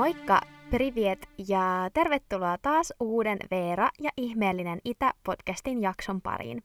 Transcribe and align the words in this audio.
Moikka, 0.00 0.40
priviet 0.70 1.28
ja 1.48 1.90
tervetuloa 1.94 2.58
taas 2.62 2.92
uuden 3.00 3.38
Veera 3.50 3.88
ja 3.98 4.10
ihmeellinen 4.16 4.78
Itä-podcastin 4.84 5.82
jakson 5.82 6.20
pariin. 6.20 6.62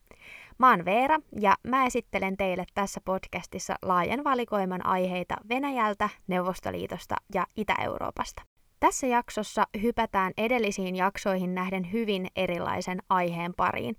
Mä 0.58 0.70
oon 0.70 0.86
Veera 0.86 1.20
ja 1.40 1.56
mä 1.68 1.86
esittelen 1.86 2.38
teille 2.38 2.66
tässä 2.74 3.02
podcastissa 3.06 3.76
laajan 3.82 4.24
valikoiman 4.24 4.86
aiheita 4.86 5.36
Venäjältä, 5.50 6.10
Neuvostoliitosta 6.28 7.16
ja 7.34 7.46
Itä-Euroopasta. 7.56 8.42
Tässä 8.80 9.08
jaksossa 9.08 9.68
hypätään 9.82 10.34
edellisiin 10.38 10.96
jaksoihin 10.96 11.56
nähden 11.56 11.92
hyvin 11.92 12.28
erilaisen 12.36 13.00
aiheen 13.10 13.54
pariin. 13.54 13.96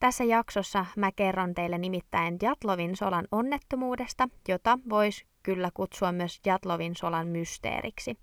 Tässä 0.00 0.24
jaksossa 0.24 0.86
mä 0.96 1.12
kerron 1.12 1.54
teille 1.54 1.78
nimittäin 1.78 2.38
Jatlovin 2.42 2.96
solan 2.96 3.28
onnettomuudesta, 3.32 4.28
jota 4.48 4.78
voisi 4.88 5.26
kyllä 5.42 5.70
kutsua 5.74 6.12
myös 6.12 6.40
Jatlovin 6.46 6.96
solan 6.96 7.26
mysteeriksi. 7.26 8.16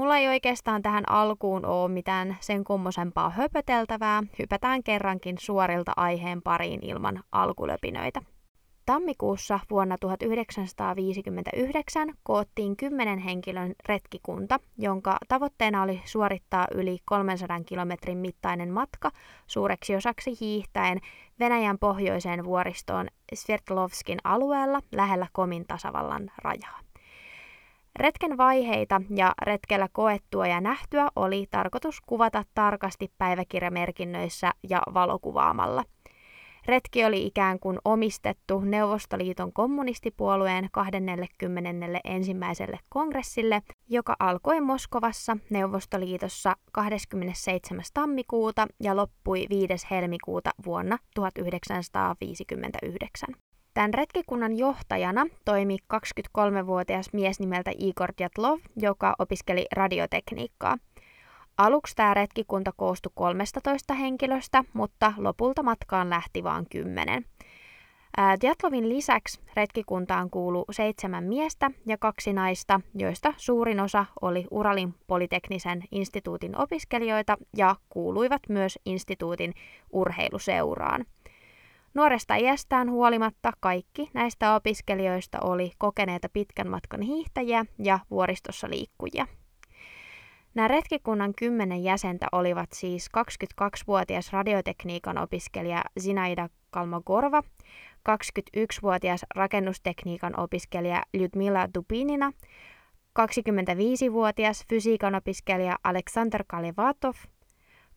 Mulla 0.00 0.16
ei 0.16 0.28
oikeastaan 0.28 0.82
tähän 0.82 1.10
alkuun 1.10 1.66
ole 1.66 1.88
mitään 1.88 2.36
sen 2.40 2.64
kummosempaa 2.64 3.30
höpöteltävää, 3.30 4.22
hypätään 4.38 4.82
kerrankin 4.82 5.36
suorilta 5.38 5.92
aiheen 5.96 6.42
pariin 6.42 6.80
ilman 6.82 7.22
alkulöpinöitä. 7.32 8.22
Tammikuussa 8.86 9.60
vuonna 9.70 9.96
1959 10.00 12.14
koottiin 12.22 12.76
10 12.76 13.18
henkilön 13.18 13.74
retkikunta, 13.88 14.60
jonka 14.78 15.16
tavoitteena 15.28 15.82
oli 15.82 16.02
suorittaa 16.04 16.66
yli 16.74 16.98
300 17.04 17.60
kilometrin 17.66 18.18
mittainen 18.18 18.72
matka 18.72 19.10
suureksi 19.46 19.96
osaksi 19.96 20.36
hiihtäen 20.40 20.98
Venäjän 21.40 21.78
pohjoiseen 21.78 22.44
vuoristoon 22.44 23.08
Sverdlovskin 23.34 24.18
alueella 24.24 24.80
lähellä 24.92 25.26
Komin 25.32 25.66
tasavallan 25.66 26.30
rajaa. 26.38 26.89
Retken 27.98 28.36
vaiheita 28.36 29.00
ja 29.16 29.32
retkellä 29.42 29.88
koettua 29.92 30.46
ja 30.46 30.60
nähtyä 30.60 31.08
oli 31.16 31.46
tarkoitus 31.50 32.00
kuvata 32.00 32.44
tarkasti 32.54 33.12
päiväkirjamerkinnöissä 33.18 34.50
ja 34.68 34.82
valokuvaamalla. 34.94 35.84
Retki 36.66 37.04
oli 37.04 37.26
ikään 37.26 37.60
kuin 37.60 37.78
omistettu 37.84 38.60
Neuvostoliiton 38.60 39.52
kommunistipuolueen 39.52 40.68
21. 40.72 41.46
kongressille, 42.88 43.62
joka 43.88 44.16
alkoi 44.18 44.60
Moskovassa 44.60 45.36
Neuvostoliitossa 45.50 46.56
27. 46.72 47.84
tammikuuta 47.94 48.66
ja 48.82 48.96
loppui 48.96 49.46
5. 49.50 49.86
helmikuuta 49.90 50.50
vuonna 50.66 50.98
1959. 51.14 53.34
Tämän 53.74 53.94
retkikunnan 53.94 54.58
johtajana 54.58 55.26
toimi 55.44 55.76
23-vuotias 55.94 57.12
mies 57.12 57.40
nimeltä 57.40 57.70
Igor 57.78 58.12
Djatlov, 58.18 58.58
joka 58.76 59.14
opiskeli 59.18 59.66
radiotekniikkaa. 59.72 60.78
Aluksi 61.58 61.96
tämä 61.96 62.14
retkikunta 62.14 62.72
koostui 62.76 63.12
13 63.14 63.94
henkilöstä, 63.94 64.64
mutta 64.72 65.12
lopulta 65.16 65.62
matkaan 65.62 66.10
lähti 66.10 66.44
vain 66.44 66.66
10. 66.70 67.24
Djatlovin 68.40 68.88
lisäksi 68.88 69.40
retkikuntaan 69.56 70.30
kuului 70.30 70.64
seitsemän 70.70 71.24
miestä 71.24 71.70
ja 71.86 71.98
kaksi 71.98 72.32
naista, 72.32 72.80
joista 72.94 73.34
suurin 73.36 73.80
osa 73.80 74.06
oli 74.20 74.46
Uralin 74.50 74.94
polyteknisen 75.06 75.84
instituutin 75.90 76.58
opiskelijoita 76.58 77.36
ja 77.56 77.76
kuuluivat 77.90 78.42
myös 78.48 78.78
instituutin 78.84 79.54
urheiluseuraan. 79.92 81.04
Nuoresta 81.94 82.34
iästään 82.34 82.90
huolimatta 82.90 83.52
kaikki 83.60 84.10
näistä 84.14 84.54
opiskelijoista 84.54 85.38
oli 85.40 85.72
kokeneita 85.78 86.28
pitkän 86.28 86.68
matkan 86.68 87.02
hiihtäjiä 87.02 87.64
ja 87.78 87.98
vuoristossa 88.10 88.70
liikkujia. 88.70 89.26
Nämä 90.54 90.68
retkikunnan 90.68 91.34
kymmenen 91.34 91.84
jäsentä 91.84 92.26
olivat 92.32 92.68
siis 92.72 93.08
22-vuotias 93.18 94.32
radiotekniikan 94.32 95.18
opiskelija 95.18 95.82
Zinaida 96.00 96.48
Kalmagorva, 96.70 97.42
21-vuotias 98.08 99.26
rakennustekniikan 99.34 100.40
opiskelija 100.40 101.02
Lyudmila 101.12 101.68
Dubinina, 101.74 102.32
25-vuotias 103.20 104.64
fysiikan 104.68 105.14
opiskelija 105.14 105.76
Aleksander 105.84 106.44
Kalevatov, 106.46 107.14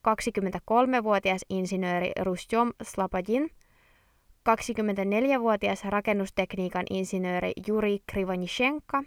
23-vuotias 0.07 1.41
insinööri 1.49 2.11
Rustjom 2.21 2.71
Slabadin– 2.83 3.49
24-vuotias 4.49 5.85
rakennustekniikan 5.85 6.85
insinööri 6.89 7.53
Juri 7.67 7.99
Krivonishenko, 8.11 9.03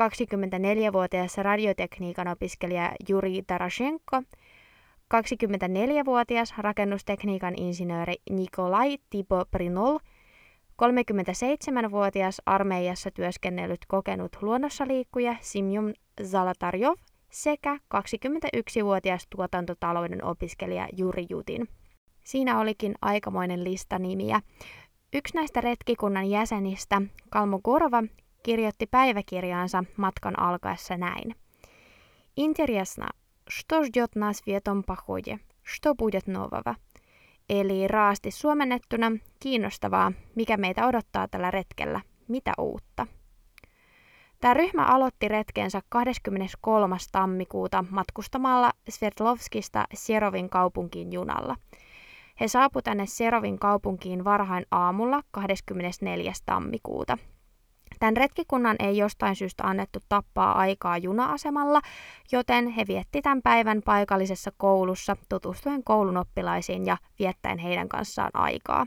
24-vuotias 0.00 1.38
radiotekniikan 1.38 2.28
opiskelija 2.28 2.92
Juri 3.08 3.42
Tarashenko, 3.46 4.22
24-vuotias 5.14 6.54
rakennustekniikan 6.58 7.54
insinööri 7.56 8.14
Nikolai 8.30 8.98
Tipo 9.10 9.44
Prinol, 9.50 9.98
37-vuotias 10.82 12.42
armeijassa 12.46 13.10
työskennellyt 13.10 13.86
kokenut 13.88 14.36
luonnossa 14.42 14.86
liikkuja 14.88 15.36
Simjum 15.40 15.92
Zalatarjov 16.22 16.94
sekä 17.30 17.78
21-vuotias 17.94 19.26
tuotantotalouden 19.30 20.24
opiskelija 20.24 20.88
Juri 20.96 21.26
Jutin. 21.28 21.68
Siinä 22.29 22.59
olikin 22.59 22.95
aikamoinen 23.01 23.63
lista 23.63 23.99
nimiä. 23.99 24.41
Yksi 25.13 25.35
näistä 25.35 25.61
retkikunnan 25.61 26.29
jäsenistä, 26.29 27.01
Kalmo 27.29 27.59
Korva, 27.63 28.03
kirjoitti 28.43 28.87
päiväkirjaansa 28.87 29.83
matkan 29.97 30.39
alkaessa 30.39 30.97
näin. 30.97 31.35
Интересно, 32.37 33.07
что 33.49 33.83
ждет 33.83 34.15
нас 34.15 34.41
в 34.41 34.49
этом 34.49 34.83
походе? 34.83 35.39
Что 35.63 35.95
будет 35.95 36.27
нового? 36.27 36.75
Eli 37.49 37.87
raasti 37.87 38.31
suomennettuna 38.31 39.11
kiinnostavaa, 39.39 40.11
mikä 40.35 40.57
meitä 40.57 40.87
odottaa 40.87 41.27
tällä 41.27 41.51
retkellä, 41.51 42.01
mitä 42.27 42.53
uutta. 42.57 43.07
Tämä 44.41 44.53
ryhmä 44.53 44.85
aloitti 44.85 45.27
retkensä 45.27 45.81
23. 45.89 46.97
tammikuuta 47.11 47.85
matkustamalla 47.89 48.71
Sverdlovskista 48.89 49.85
Sierovin 49.93 50.49
kaupunkiin 50.49 51.13
junalla – 51.13 51.69
he 52.40 52.48
saapu 52.48 52.82
tänne 52.82 53.06
Serovin 53.06 53.58
kaupunkiin 53.58 54.24
varhain 54.24 54.66
aamulla 54.70 55.22
24. 55.30 56.32
tammikuuta. 56.46 57.18
Tämän 57.98 58.16
retkikunnan 58.16 58.76
ei 58.78 58.96
jostain 58.96 59.36
syystä 59.36 59.64
annettu 59.64 59.98
tappaa 60.08 60.58
aikaa 60.58 60.98
juna-asemalla, 60.98 61.80
joten 62.32 62.68
he 62.68 62.84
vietti 62.88 63.22
tämän 63.22 63.42
päivän 63.42 63.82
paikallisessa 63.84 64.50
koulussa 64.56 65.16
tutustuen 65.28 65.84
koulun 65.84 66.16
oppilaisiin 66.16 66.86
ja 66.86 66.96
viettäen 67.18 67.58
heidän 67.58 67.88
kanssaan 67.88 68.30
aikaa. 68.34 68.86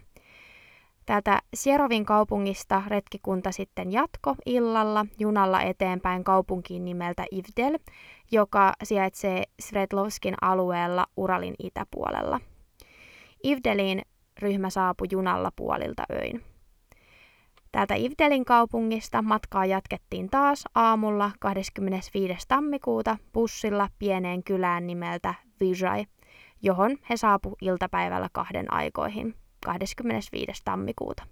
Täältä 1.05 1.39
Sierovin 1.53 2.05
kaupungista 2.05 2.83
retkikunta 2.87 3.51
sitten 3.51 3.91
jatko 3.91 4.35
illalla 4.45 5.05
junalla 5.19 5.61
eteenpäin 5.61 6.23
kaupunkiin 6.23 6.85
nimeltä 6.85 7.25
Ivdel, 7.31 7.79
joka 8.31 8.73
sijaitsee 8.83 9.43
Sverdlovskin 9.59 10.35
alueella 10.41 11.05
Uralin 11.17 11.55
itäpuolella. 11.59 12.39
Ivdelin 13.45 14.01
ryhmä 14.39 14.69
saapui 14.69 15.07
junalla 15.11 15.51
puolilta 15.55 16.03
öin. 16.11 16.43
Täältä 17.71 17.95
Ivdelin 17.95 18.45
kaupungista 18.45 19.21
matkaa 19.21 19.65
jatkettiin 19.65 20.29
taas 20.29 20.63
aamulla 20.75 21.31
25. 21.39 22.47
tammikuuta 22.47 23.17
bussilla 23.33 23.89
pieneen 23.99 24.43
kylään 24.43 24.87
nimeltä 24.87 25.33
Vijay, 25.59 26.05
johon 26.61 26.97
he 27.09 27.17
saapu 27.17 27.55
iltapäivällä 27.61 28.29
kahden 28.31 28.73
aikoihin 28.73 29.35
25. 29.65 30.61
tammikuuta. 30.65 31.23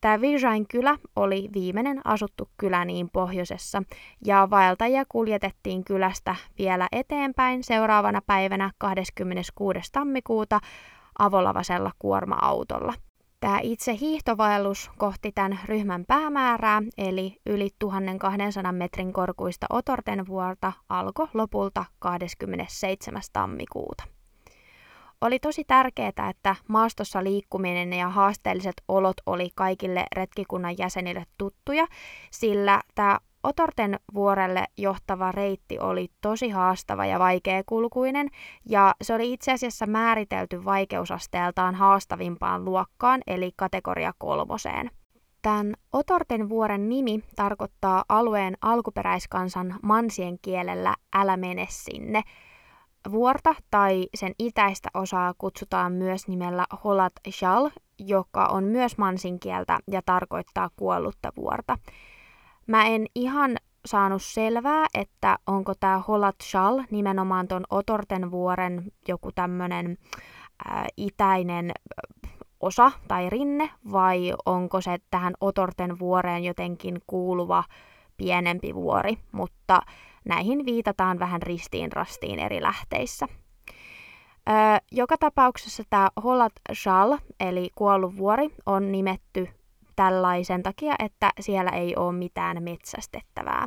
Tämä 0.00 0.20
Vijain 0.20 0.68
kylä 0.68 0.98
oli 1.16 1.48
viimeinen 1.54 2.00
asuttu 2.04 2.48
kylä 2.56 2.84
niin 2.84 3.10
pohjoisessa, 3.10 3.82
ja 4.24 4.48
vaeltajia 4.50 5.04
kuljetettiin 5.08 5.84
kylästä 5.84 6.36
vielä 6.58 6.88
eteenpäin 6.92 7.64
seuraavana 7.64 8.20
päivänä 8.26 8.70
26. 8.78 9.92
tammikuuta 9.92 10.60
avolavasella 11.18 11.92
kuorma-autolla. 11.98 12.94
Tämä 13.40 13.58
itse 13.62 13.96
hiihtovaellus 14.00 14.90
kohti 14.98 15.32
tämän 15.32 15.60
ryhmän 15.64 16.04
päämäärää, 16.08 16.82
eli 16.98 17.36
yli 17.46 17.70
1200 17.78 18.72
metrin 18.72 19.12
korkuista 19.12 19.66
Otorten 19.70 20.26
vuorta, 20.26 20.72
alkoi 20.88 21.28
lopulta 21.34 21.84
27. 21.98 23.22
tammikuuta. 23.32 24.04
Oli 25.20 25.38
tosi 25.38 25.64
tärkeää, 25.64 26.30
että 26.30 26.56
maastossa 26.68 27.24
liikkuminen 27.24 27.92
ja 27.92 28.08
haasteelliset 28.08 28.74
olot 28.88 29.16
oli 29.26 29.48
kaikille 29.54 30.04
retkikunnan 30.16 30.78
jäsenille 30.78 31.24
tuttuja, 31.38 31.86
sillä 32.30 32.80
tämä 32.94 33.18
Otorten 33.44 33.98
vuorelle 34.14 34.64
johtava 34.78 35.32
reitti 35.32 35.78
oli 35.78 36.08
tosi 36.20 36.48
haastava 36.50 37.06
ja 37.06 37.18
vaikeakulkuinen, 37.18 38.28
ja 38.68 38.94
se 39.02 39.14
oli 39.14 39.32
itse 39.32 39.52
asiassa 39.52 39.86
määritelty 39.86 40.64
vaikeusasteeltaan 40.64 41.74
haastavimpaan 41.74 42.64
luokkaan, 42.64 43.20
eli 43.26 43.50
kategoria 43.56 44.12
kolmoseen. 44.18 44.90
Tämän 45.42 45.74
Otorten 45.92 46.48
vuoren 46.48 46.88
nimi 46.88 47.20
tarkoittaa 47.36 48.04
alueen 48.08 48.56
alkuperäiskansan 48.60 49.74
mansien 49.82 50.38
kielellä 50.42 50.94
älä 51.14 51.36
mene 51.36 51.66
sinne. 51.70 52.22
Vuorta 53.10 53.54
tai 53.70 54.06
sen 54.14 54.34
itäistä 54.38 54.88
osaa 54.94 55.34
kutsutaan 55.38 55.92
myös 55.92 56.28
nimellä 56.28 56.66
Holat 56.84 57.12
Shal, 57.30 57.70
joka 57.98 58.46
on 58.46 58.64
myös 58.64 58.98
mansin 58.98 59.40
kieltä 59.40 59.78
ja 59.90 60.02
tarkoittaa 60.06 60.70
kuollutta 60.76 61.32
vuorta. 61.36 61.78
Mä 62.66 62.86
en 62.86 63.06
ihan 63.14 63.56
saanut 63.86 64.22
selvää, 64.22 64.86
että 64.94 65.38
onko 65.46 65.74
tämä 65.74 65.98
Holat 65.98 66.36
Shal 66.42 66.82
nimenomaan 66.90 67.48
ton 67.48 67.64
Otorten 67.70 68.30
vuoren 68.30 68.92
joku 69.08 69.32
tämmöinen 69.32 69.98
itäinen 70.96 71.72
osa 72.60 72.92
tai 73.08 73.30
rinne, 73.30 73.70
vai 73.92 74.32
onko 74.46 74.80
se 74.80 74.98
tähän 75.10 75.34
Otorten 75.40 75.98
vuoreen 75.98 76.44
jotenkin 76.44 77.00
kuuluva 77.06 77.64
pienempi 78.16 78.74
vuori, 78.74 79.18
mutta 79.32 79.82
näihin 80.24 80.66
viitataan 80.66 81.18
vähän 81.18 81.42
ristiin 81.42 81.92
rastiin 81.92 82.38
eri 82.38 82.62
lähteissä. 82.62 83.28
Öö, 84.48 84.54
joka 84.92 85.16
tapauksessa 85.20 85.82
tämä 85.90 86.08
Holat 86.24 86.52
Shal, 86.74 87.18
eli 87.40 87.70
kuollut 87.74 88.16
vuori, 88.16 88.50
on 88.66 88.92
nimetty 88.92 89.48
tällaisen 89.96 90.62
takia, 90.62 90.94
että 90.98 91.30
siellä 91.40 91.70
ei 91.70 91.96
ole 91.96 92.12
mitään 92.12 92.62
metsästettävää. 92.62 93.66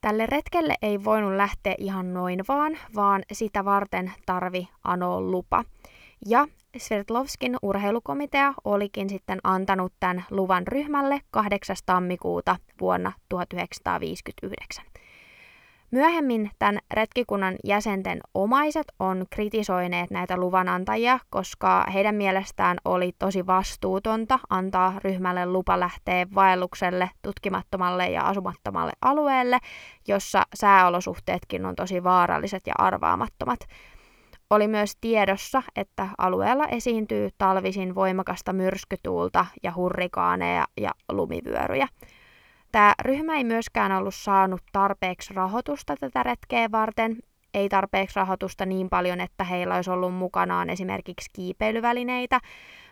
Tälle 0.00 0.26
retkelle 0.26 0.74
ei 0.82 1.04
voinut 1.04 1.32
lähteä 1.32 1.74
ihan 1.78 2.14
noin 2.14 2.40
vaan, 2.48 2.78
vaan 2.94 3.22
sitä 3.32 3.64
varten 3.64 4.12
tarvi 4.26 4.68
anoa 4.84 5.20
lupa. 5.20 5.64
Ja 6.26 6.46
Sverdlovskin 6.76 7.56
urheilukomitea 7.62 8.54
olikin 8.64 9.10
sitten 9.10 9.38
antanut 9.44 9.92
tämän 10.00 10.24
luvan 10.30 10.66
ryhmälle 10.66 11.20
8. 11.30 11.76
tammikuuta 11.86 12.56
vuonna 12.80 13.12
1959. 13.28 14.91
Myöhemmin 15.92 16.50
tämän 16.58 16.78
retkikunnan 16.92 17.56
jäsenten 17.64 18.20
omaiset 18.34 18.86
on 18.98 19.26
kritisoineet 19.30 20.10
näitä 20.10 20.36
luvanantajia, 20.36 21.18
koska 21.30 21.84
heidän 21.94 22.14
mielestään 22.14 22.78
oli 22.84 23.12
tosi 23.18 23.46
vastuutonta 23.46 24.38
antaa 24.50 24.94
ryhmälle 25.04 25.46
lupa 25.46 25.80
lähteä 25.80 26.26
vaellukselle 26.34 27.10
tutkimattomalle 27.22 28.06
ja 28.06 28.22
asumattomalle 28.22 28.92
alueelle, 29.02 29.58
jossa 30.08 30.42
sääolosuhteetkin 30.54 31.66
on 31.66 31.76
tosi 31.76 32.04
vaaralliset 32.04 32.66
ja 32.66 32.74
arvaamattomat. 32.78 33.60
Oli 34.50 34.68
myös 34.68 34.96
tiedossa, 35.00 35.62
että 35.76 36.08
alueella 36.18 36.66
esiintyy 36.66 37.28
talvisin 37.38 37.94
voimakasta 37.94 38.52
myrskytuulta 38.52 39.46
ja 39.62 39.72
hurrikaaneja 39.76 40.64
ja 40.80 40.90
lumivyöryjä. 41.12 41.88
Tämä 42.72 42.94
ryhmä 43.02 43.36
ei 43.36 43.44
myöskään 43.44 43.92
ollut 43.92 44.14
saanut 44.14 44.62
tarpeeksi 44.72 45.34
rahoitusta 45.34 45.96
tätä 46.00 46.22
retkeä 46.22 46.70
varten, 46.70 47.16
ei 47.54 47.68
tarpeeksi 47.68 48.16
rahoitusta 48.16 48.66
niin 48.66 48.88
paljon, 48.88 49.20
että 49.20 49.44
heillä 49.44 49.74
olisi 49.74 49.90
ollut 49.90 50.14
mukanaan 50.14 50.70
esimerkiksi 50.70 51.30
kiipeilyvälineitä, 51.32 52.40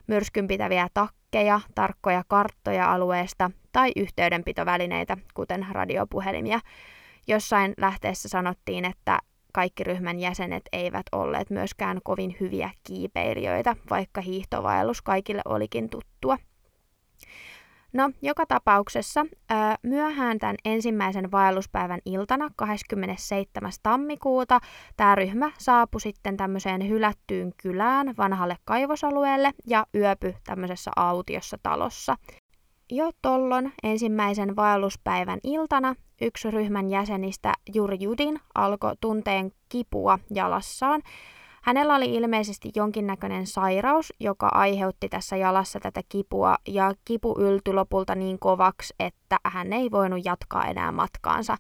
myrskynpitäviä 0.07 0.89
takkeja, 0.95 1.61
tarkkoja 1.75 2.25
karttoja 2.29 2.93
alueesta 2.93 3.51
tai 3.73 3.93
yhteydenpitovälineitä, 3.97 5.17
kuten 5.35 5.67
radiopuhelimia. 5.73 6.61
Jossain 7.29 7.75
lähteessä 7.77 8.29
sanottiin, 8.29 8.85
että 8.85 9.19
kaikki 9.53 9.85
ryhmän 9.85 10.19
jäsenet 10.19 10.63
eivät 10.73 11.07
olleet 11.13 11.51
myöskään 11.51 12.01
kovin 12.05 12.37
hyviä 12.41 12.71
kiipeilijöitä, 12.85 13.77
vaikka 13.91 14.21
hiihtovaellus 14.21 15.03
kaikille 15.03 15.43
olikin 15.45 15.91
tuttua. 15.91 16.39
No, 17.93 18.11
joka 18.23 18.47
tapauksessa 18.47 19.27
myöhään 19.83 20.39
tämän 20.39 20.57
ensimmäisen 20.65 21.31
vaelluspäivän 21.31 22.01
iltana 22.05 22.51
27. 22.57 23.73
tammikuuta 23.83 24.61
tämä 24.97 25.15
ryhmä 25.15 25.51
saapui 25.59 26.01
sitten 26.01 26.37
tämmöiseen 26.37 26.89
hylättyyn 26.89 27.53
kylään 27.63 28.15
vanhalle 28.19 28.57
kaivosalueelle 28.65 29.53
ja 29.67 29.87
yöpy 29.95 30.35
tämmöisessä 30.45 30.91
autiossa 30.97 31.57
talossa. 31.63 32.17
Jo 32.93 33.11
tollon 33.23 33.73
ensimmäisen 33.83 34.57
vaelluspäivän 34.57 35.39
iltana 35.43 35.95
yksi 36.21 36.51
ryhmän 36.51 36.91
jäsenistä 36.91 37.53
Juri 37.75 37.97
Judin 38.01 38.41
alkoi 38.55 38.95
tunteen 39.01 39.53
kipua 39.69 40.19
jalassaan, 40.35 41.03
Hänellä 41.63 41.95
oli 41.95 42.15
ilmeisesti 42.15 42.71
jonkinnäköinen 42.75 43.47
sairaus, 43.47 44.13
joka 44.21 44.49
aiheutti 44.53 45.09
tässä 45.09 45.37
jalassa 45.37 45.81
tätä 45.81 46.01
kipua, 46.09 46.57
ja 46.69 46.95
kipu 47.05 47.37
yltyi 47.41 47.75
lopulta 47.75 48.15
niin 48.15 48.39
kovaksi, 48.39 48.95
että 49.01 49.37
hän 49.45 49.73
ei 49.73 49.91
voinut 49.91 50.25
jatkaa 50.25 50.65
enää 50.65 50.93
matkaansa. 50.93 51.57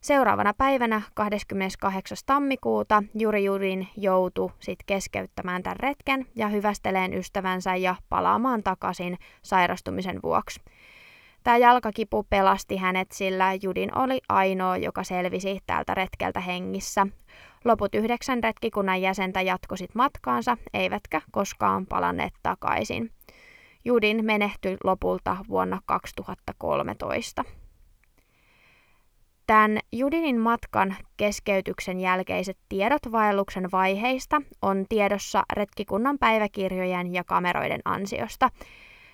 Seuraavana 0.00 0.54
päivänä 0.54 1.02
28. 1.14 2.18
tammikuuta 2.26 3.02
Juri 3.14 3.44
Jurin 3.44 3.88
joutui 3.96 4.50
sitten 4.58 4.86
keskeyttämään 4.86 5.62
tämän 5.62 5.80
retken 5.80 6.26
ja 6.36 6.48
hyvästeleen 6.48 7.14
ystävänsä 7.14 7.76
ja 7.76 7.94
palaamaan 8.08 8.62
takaisin 8.62 9.18
sairastumisen 9.42 10.20
vuoksi. 10.22 10.60
Tämä 11.44 11.56
jalkakipu 11.56 12.26
pelasti 12.30 12.76
hänet, 12.76 13.12
sillä 13.12 13.54
Judin 13.62 13.98
oli 13.98 14.20
ainoa, 14.28 14.76
joka 14.76 15.04
selvisi 15.04 15.58
tältä 15.66 15.94
retkeltä 15.94 16.40
hengissä. 16.40 17.06
Loput 17.64 17.94
yhdeksän 17.94 18.42
retkikunnan 18.42 19.02
jäsentä 19.02 19.40
jatkosit 19.40 19.94
matkaansa, 19.94 20.56
eivätkä 20.74 21.22
koskaan 21.30 21.86
palanneet 21.86 22.32
takaisin. 22.42 23.10
Judin 23.84 24.24
menehtyi 24.24 24.76
lopulta 24.84 25.36
vuonna 25.48 25.80
2013. 25.86 27.44
Tämän 29.46 29.78
Judinin 29.92 30.40
matkan 30.40 30.96
keskeytyksen 31.16 32.00
jälkeiset 32.00 32.58
tiedot 32.68 33.12
vaelluksen 33.12 33.68
vaiheista 33.72 34.42
on 34.62 34.86
tiedossa 34.88 35.42
retkikunnan 35.52 36.18
päiväkirjojen 36.18 37.14
ja 37.14 37.24
kameroiden 37.24 37.80
ansiosta. 37.84 38.50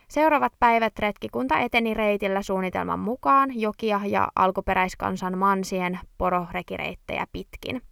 Seuraavat 0.09 0.53
päivät 0.61 0.99
retkikunta 0.99 1.59
eteni 1.59 1.95
reitillä 1.95 2.43
suunnitelman 2.43 2.99
mukaan 2.99 3.61
jokia 3.61 4.01
ja 4.05 4.29
alkuperäiskansan 4.37 5.39
mansien 5.39 5.99
pororekireittejä 6.19 7.27
pitkin. 7.33 7.83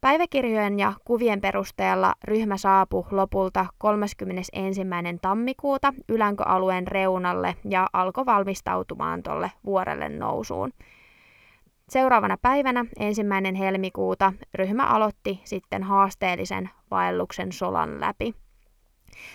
Päiväkirjojen 0.00 0.78
ja 0.78 0.92
kuvien 1.04 1.40
perusteella 1.40 2.14
ryhmä 2.24 2.56
saapui 2.56 3.04
lopulta 3.10 3.66
31. 3.78 4.52
tammikuuta 5.22 5.94
Ylänköalueen 6.08 6.86
reunalle 6.86 7.56
ja 7.68 7.86
alkoi 7.92 8.26
valmistautumaan 8.26 9.22
tuolle 9.22 9.52
vuorelle 9.64 10.08
nousuun. 10.08 10.72
Seuraavana 11.88 12.36
päivänä, 12.42 12.84
ensimmäinen 12.98 13.54
helmikuuta, 13.54 14.32
ryhmä 14.54 14.86
aloitti 14.86 15.40
sitten 15.44 15.82
haasteellisen 15.82 16.70
vaelluksen 16.90 17.52
solan 17.52 18.00
läpi. 18.00 18.34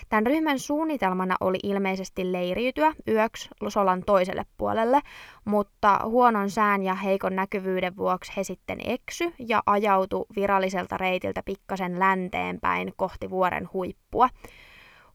Tämän 0.08 0.26
ryhmän 0.26 0.58
suunnitelmana 0.58 1.36
oli 1.40 1.58
ilmeisesti 1.62 2.32
leiriytyä 2.32 2.92
yöksi 3.08 3.48
Solan 3.68 4.02
toiselle 4.06 4.42
puolelle, 4.58 5.00
mutta 5.44 6.00
huonon 6.04 6.50
sään 6.50 6.82
ja 6.82 6.94
heikon 6.94 7.36
näkyvyyden 7.36 7.96
vuoksi 7.96 8.32
he 8.36 8.44
sitten 8.44 8.78
eksy 8.84 9.32
ja 9.38 9.62
ajautu 9.66 10.26
viralliselta 10.36 10.96
reitiltä 10.96 11.42
pikkasen 11.44 11.98
länteenpäin 11.98 12.92
kohti 12.96 13.30
vuoren 13.30 13.68
huippua. 13.72 14.28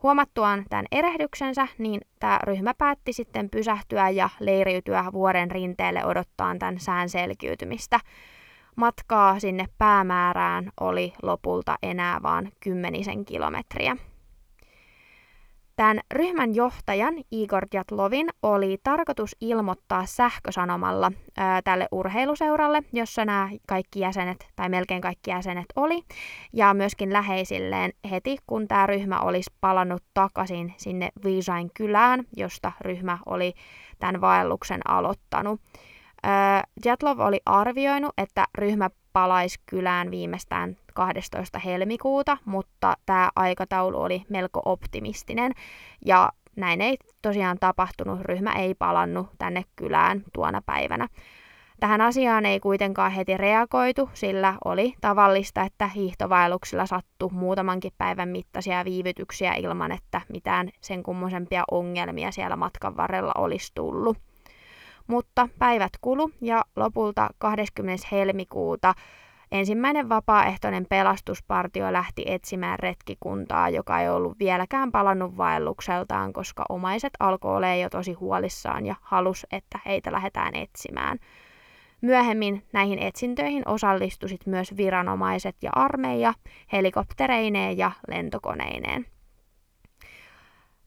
Huomattuaan 0.03 0.65
tämän 0.69 0.85
erehdyksensä, 0.91 1.67
niin 1.77 2.01
tämä 2.19 2.39
ryhmä 2.43 2.73
päätti 2.77 3.13
sitten 3.13 3.49
pysähtyä 3.49 4.09
ja 4.09 4.29
leiriytyä 4.39 5.05
vuoren 5.13 5.51
rinteelle 5.51 6.05
odottaa 6.05 6.55
tämän 6.59 6.79
sään 6.79 7.09
selkiytymistä. 7.09 7.99
Matkaa 8.75 9.39
sinne 9.39 9.65
päämäärään 9.77 10.71
oli 10.79 11.13
lopulta 11.23 11.75
enää 11.83 12.23
vain 12.23 12.51
kymmenisen 12.59 13.25
kilometriä. 13.25 13.97
Tämän 15.77 15.99
ryhmän 16.13 16.55
johtajan 16.55 17.13
Igor 17.31 17.67
Jatlovin 17.73 18.29
oli 18.43 18.77
tarkoitus 18.83 19.35
ilmoittaa 19.41 20.05
sähkösanomalla 20.05 21.11
ää, 21.37 21.61
tälle 21.61 21.87
urheiluseuralle, 21.91 22.83
jossa 22.93 23.25
nämä 23.25 23.49
kaikki 23.67 23.99
jäsenet, 23.99 24.47
tai 24.55 24.69
melkein 24.69 25.01
kaikki 25.01 25.31
jäsenet 25.31 25.65
oli, 25.75 26.03
ja 26.53 26.73
myöskin 26.73 27.13
läheisilleen 27.13 27.91
heti, 28.11 28.37
kun 28.47 28.67
tämä 28.67 28.87
ryhmä 28.87 29.19
olisi 29.19 29.53
palannut 29.61 30.03
takaisin 30.13 30.73
sinne 30.77 31.09
Visain 31.23 31.69
kylään, 31.73 32.23
josta 32.37 32.71
ryhmä 32.81 33.17
oli 33.25 33.53
tämän 33.99 34.21
vaelluksen 34.21 34.81
aloittanut. 34.89 35.61
Jatlov 36.85 37.19
oli 37.19 37.39
arvioinut, 37.45 38.13
että 38.17 38.45
ryhmä 38.55 38.89
palaisi 39.17 39.59
kylään 39.65 40.11
viimeistään 40.11 40.77
12. 40.93 41.59
helmikuuta, 41.59 42.37
mutta 42.45 42.93
tämä 43.05 43.29
aikataulu 43.35 44.01
oli 44.01 44.23
melko 44.29 44.61
optimistinen 44.65 45.51
ja 46.05 46.31
näin 46.55 46.81
ei 46.81 46.97
tosiaan 47.21 47.57
tapahtunut, 47.59 48.21
ryhmä 48.21 48.53
ei 48.53 48.73
palannut 48.73 49.27
tänne 49.37 49.63
kylään 49.75 50.23
tuona 50.33 50.61
päivänä. 50.65 51.07
Tähän 51.79 52.01
asiaan 52.01 52.45
ei 52.45 52.59
kuitenkaan 52.59 53.11
heti 53.11 53.37
reagoitu, 53.37 54.09
sillä 54.13 54.57
oli 54.65 54.93
tavallista, 55.01 55.61
että 55.61 55.87
hiihtovaelluksilla 55.87 56.85
sattui 56.85 57.29
muutamankin 57.31 57.93
päivän 57.97 58.29
mittaisia 58.29 58.85
viivytyksiä 58.85 59.53
ilman, 59.53 59.91
että 59.91 60.21
mitään 60.29 60.69
sen 60.81 61.03
kummosempia 61.03 61.63
ongelmia 61.71 62.31
siellä 62.31 62.55
matkan 62.55 62.97
varrella 62.97 63.31
olisi 63.37 63.71
tullut. 63.75 64.26
Mutta 65.07 65.49
päivät 65.59 65.91
kulu 66.01 66.31
ja 66.41 66.65
lopulta 66.75 67.29
20. 67.37 68.07
helmikuuta 68.11 68.93
ensimmäinen 69.51 70.09
vapaaehtoinen 70.09 70.85
pelastuspartio 70.89 71.93
lähti 71.93 72.23
etsimään 72.25 72.79
retkikuntaa, 72.79 73.69
joka 73.69 73.99
ei 73.99 74.09
ollut 74.09 74.39
vieläkään 74.39 74.91
palannut 74.91 75.37
vaellukseltaan, 75.37 76.33
koska 76.33 76.65
omaiset 76.69 77.13
alkoi 77.19 77.55
olla 77.55 77.75
jo 77.75 77.89
tosi 77.89 78.13
huolissaan 78.13 78.85
ja 78.85 78.95
halus, 79.01 79.45
että 79.51 79.79
heitä 79.85 80.11
lähdetään 80.11 80.55
etsimään. 80.55 81.19
Myöhemmin 82.01 82.63
näihin 82.73 82.99
etsintöihin 82.99 83.63
osallistusit 83.67 84.45
myös 84.45 84.77
viranomaiset 84.77 85.55
ja 85.61 85.69
armeija 85.75 86.33
helikoptereineen 86.71 87.77
ja 87.77 87.91
lentokoneineen. 88.07 89.05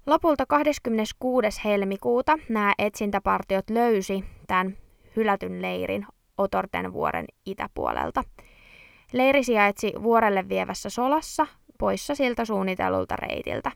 Lopulta 0.06 0.46
26. 0.46 1.60
helmikuuta 1.64 2.38
nämä 2.48 2.72
etsintäpartiot 2.78 3.70
löysi 3.70 4.24
tämän 4.46 4.76
hylätyn 5.16 5.62
leirin 5.62 6.06
Otorten 6.38 6.92
vuoren 6.92 7.24
itäpuolelta. 7.46 8.22
Leiri 9.12 9.44
sijaitsi 9.44 9.92
vuorelle 10.02 10.48
vievässä 10.48 10.90
solassa, 10.90 11.46
poissa 11.78 12.14
siltä 12.14 12.44
suunnitellulta 12.44 13.16
reitiltä. 13.16 13.72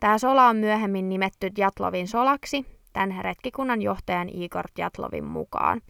Tämä 0.00 0.18
sola 0.18 0.46
on 0.46 0.56
myöhemmin 0.56 1.08
nimetty 1.08 1.50
Jatlovin 1.58 2.08
solaksi, 2.08 2.66
tämän 2.92 3.24
retkikunnan 3.24 3.82
johtajan 3.82 4.28
Igor 4.28 4.64
Jatlovin 4.78 5.24
mukaan. 5.24 5.80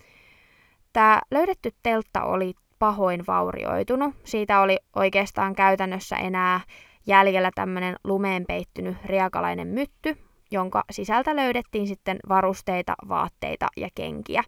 Tämä 0.93 1.21
löydetty 1.31 1.71
teltta 1.83 2.25
oli 2.25 2.55
pahoin 2.79 3.27
vaurioitunut. 3.27 4.15
Siitä 4.25 4.61
oli 4.61 4.79
oikeastaan 4.97 5.55
käytännössä 5.55 6.17
enää 6.17 6.61
jäljellä 7.07 7.51
tämmöinen 7.55 7.97
lumeen 8.05 8.45
peittynyt 8.49 8.97
riakalainen 9.05 9.69
mytty, 9.69 10.17
jonka 10.51 10.85
sisältä 10.91 11.37
löydettiin 11.37 11.87
sitten 11.87 12.19
varusteita, 12.29 12.95
vaatteita 13.09 13.67
ja 13.77 13.89
kenkiä. 13.95 14.45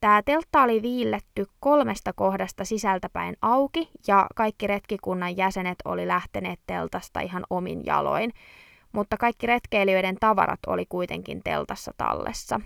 Tämä 0.00 0.22
teltta 0.22 0.62
oli 0.62 0.82
viilletty 0.82 1.46
kolmesta 1.60 2.12
kohdasta 2.12 2.64
sisältäpäin 2.64 3.36
auki 3.42 3.90
ja 4.06 4.26
kaikki 4.34 4.66
retkikunnan 4.66 5.36
jäsenet 5.36 5.78
oli 5.84 6.06
lähteneet 6.08 6.60
teltasta 6.66 7.20
ihan 7.20 7.44
omin 7.50 7.86
jaloin, 7.86 8.32
mutta 8.92 9.16
kaikki 9.16 9.46
retkeilijöiden 9.46 10.16
tavarat 10.20 10.60
oli 10.66 10.86
kuitenkin 10.88 11.40
teltassa 11.44 11.92
tallessa. 11.96 12.60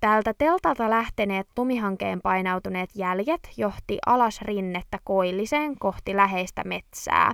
Täältä 0.00 0.34
teltalta 0.38 0.90
lähteneet 0.90 1.46
lumihankeen 1.56 2.20
painautuneet 2.20 2.90
jäljet 2.94 3.50
johti 3.56 3.98
alas 4.06 4.42
rinnettä 4.42 4.98
koilliseen 5.04 5.78
kohti 5.78 6.16
läheistä 6.16 6.62
metsää. 6.64 7.32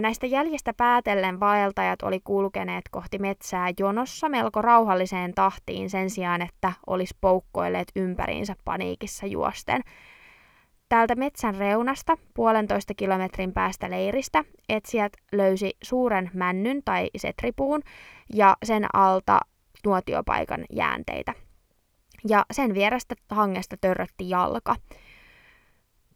Näistä 0.00 0.26
jäljistä 0.26 0.72
päätellen 0.76 1.40
vaeltajat 1.40 2.02
oli 2.02 2.20
kulkeneet 2.24 2.84
kohti 2.90 3.18
metsää 3.18 3.68
jonossa 3.78 4.28
melko 4.28 4.62
rauhalliseen 4.62 5.34
tahtiin 5.34 5.90
sen 5.90 6.10
sijaan, 6.10 6.42
että 6.42 6.72
olisi 6.86 7.14
poukkoilleet 7.20 7.88
ympäriinsä 7.96 8.56
paniikissa 8.64 9.26
juosten. 9.26 9.80
Täältä 10.88 11.14
metsän 11.14 11.54
reunasta, 11.54 12.16
puolentoista 12.34 12.94
kilometrin 12.94 13.52
päästä 13.52 13.90
leiristä, 13.90 14.44
etsijät 14.68 15.12
löysi 15.32 15.76
suuren 15.82 16.30
männyn 16.34 16.82
tai 16.84 17.10
setripuun 17.16 17.80
ja 18.34 18.56
sen 18.64 18.86
alta 18.92 19.40
nuotiopaikan 19.84 20.64
jäänteitä 20.70 21.32
ja 22.28 22.44
sen 22.50 22.74
vierestä 22.74 23.14
hangesta 23.30 23.76
törrötti 23.80 24.30
jalka. 24.30 24.76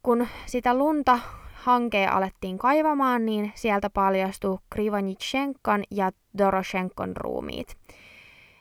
Kun 0.03 0.27
sitä 0.45 0.73
lunta 0.73 1.19
hankea 1.53 2.11
alettiin 2.11 2.57
kaivamaan, 2.57 3.25
niin 3.25 3.51
sieltä 3.55 3.89
paljastui 3.89 4.57
Krivanitshenkan 4.69 5.83
ja 5.91 6.11
Doroshenkon 6.37 7.17
ruumiit. 7.17 7.77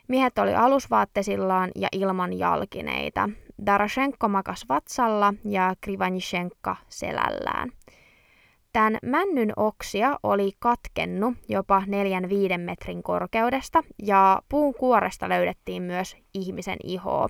Miehet 0.09 0.39
oli 0.39 0.55
alusvaattesillaan 0.55 1.71
ja 1.75 1.89
ilman 1.93 2.39
jalkineita. 2.39 3.29
Daroshenko 3.67 4.29
makas 4.29 4.65
vatsalla 4.69 5.35
ja 5.45 5.75
Krivanitshenka 5.81 6.77
selällään. 6.89 7.73
Tämän 8.77 8.99
männyn 9.03 9.53
oksia 9.57 10.19
oli 10.23 10.53
katkennut 10.59 11.35
jopa 11.49 11.83
4-5 12.55 12.59
metrin 12.59 13.03
korkeudesta 13.03 13.83
ja 14.03 14.43
puun 14.49 14.75
kuoresta 14.75 15.29
löydettiin 15.29 15.83
myös 15.83 16.17
ihmisen 16.35 16.77
ihoa. 16.85 17.29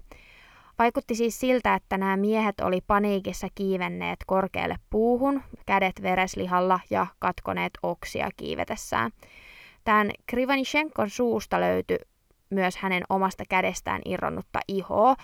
Vaikutti 0.79 1.15
siis 1.15 1.41
siltä, 1.41 1.75
että 1.75 1.99
nämä 1.99 2.17
miehet 2.17 2.61
oli 2.61 2.81
paniikissa 2.87 3.49
kiivenneet 3.55 4.19
korkealle 4.27 4.77
puuhun, 4.91 5.43
kädet 5.67 6.03
vereslihalla 6.03 6.81
ja 6.91 7.07
katkoneet 7.19 7.73
oksia 7.83 8.31
kiivetessään. 8.37 9.11
Tämän 9.85 10.11
Krivanishenkon 10.27 11.11
suusta 11.11 11.61
löytyi 11.61 11.99
myös 12.51 12.77
hänen 12.77 13.03
omasta 13.09 13.45
kädestään 13.49 14.03
irronnutta 14.05 14.61
ihoa. 14.69 15.15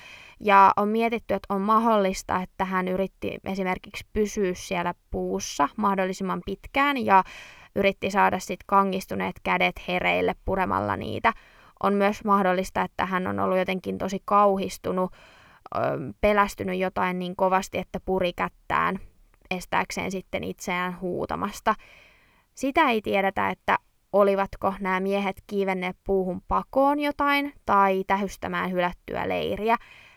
Ja 0.40 0.72
on 0.76 0.88
mietitty, 0.88 1.34
että 1.34 1.54
on 1.54 1.60
mahdollista, 1.60 2.42
että 2.42 2.64
hän 2.64 2.88
yritti 2.88 3.38
esimerkiksi 3.44 4.06
pysyä 4.12 4.52
siellä 4.54 4.94
puussa 5.10 5.68
mahdollisimman 5.76 6.42
pitkään 6.46 7.04
ja 7.04 7.24
yritti 7.76 8.10
saada 8.10 8.38
sitten 8.38 8.64
kangistuneet 8.66 9.36
kädet 9.42 9.74
hereille 9.88 10.34
puremalla 10.44 10.96
niitä. 10.96 11.32
On 11.82 11.94
myös 11.94 12.24
mahdollista, 12.24 12.82
että 12.82 13.06
hän 13.06 13.26
on 13.26 13.40
ollut 13.40 13.58
jotenkin 13.58 13.98
tosi 13.98 14.22
kauhistunut, 14.24 15.12
pelästynyt 16.20 16.78
jotain 16.78 17.18
niin 17.18 17.36
kovasti, 17.36 17.78
että 17.78 18.00
puri 18.04 18.32
kättään 18.32 18.98
estääkseen 19.50 20.10
sitten 20.10 20.44
itseään 20.44 21.00
huutamasta. 21.00 21.74
Sitä 22.54 22.90
ei 22.90 23.02
tiedetä, 23.02 23.50
että 23.50 23.78
olivatko 24.12 24.74
nämä 24.80 25.00
miehet 25.00 25.42
kiivenneet 25.46 25.96
puuhun 26.04 26.42
pakoon 26.48 27.00
jotain 27.00 27.52
tai 27.66 28.04
tähystämään 28.06 28.70
hylättyä 28.70 29.28
leiriä. 29.28 29.76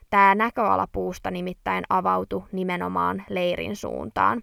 Tämä 0.10 0.36
näköala 0.36 0.88
puusta 0.92 1.32
nimittäin 1.32 1.84
avautui 1.90 2.44
nimenomaan 2.52 3.24
leirin 3.30 3.76
suuntaan. 3.76 4.42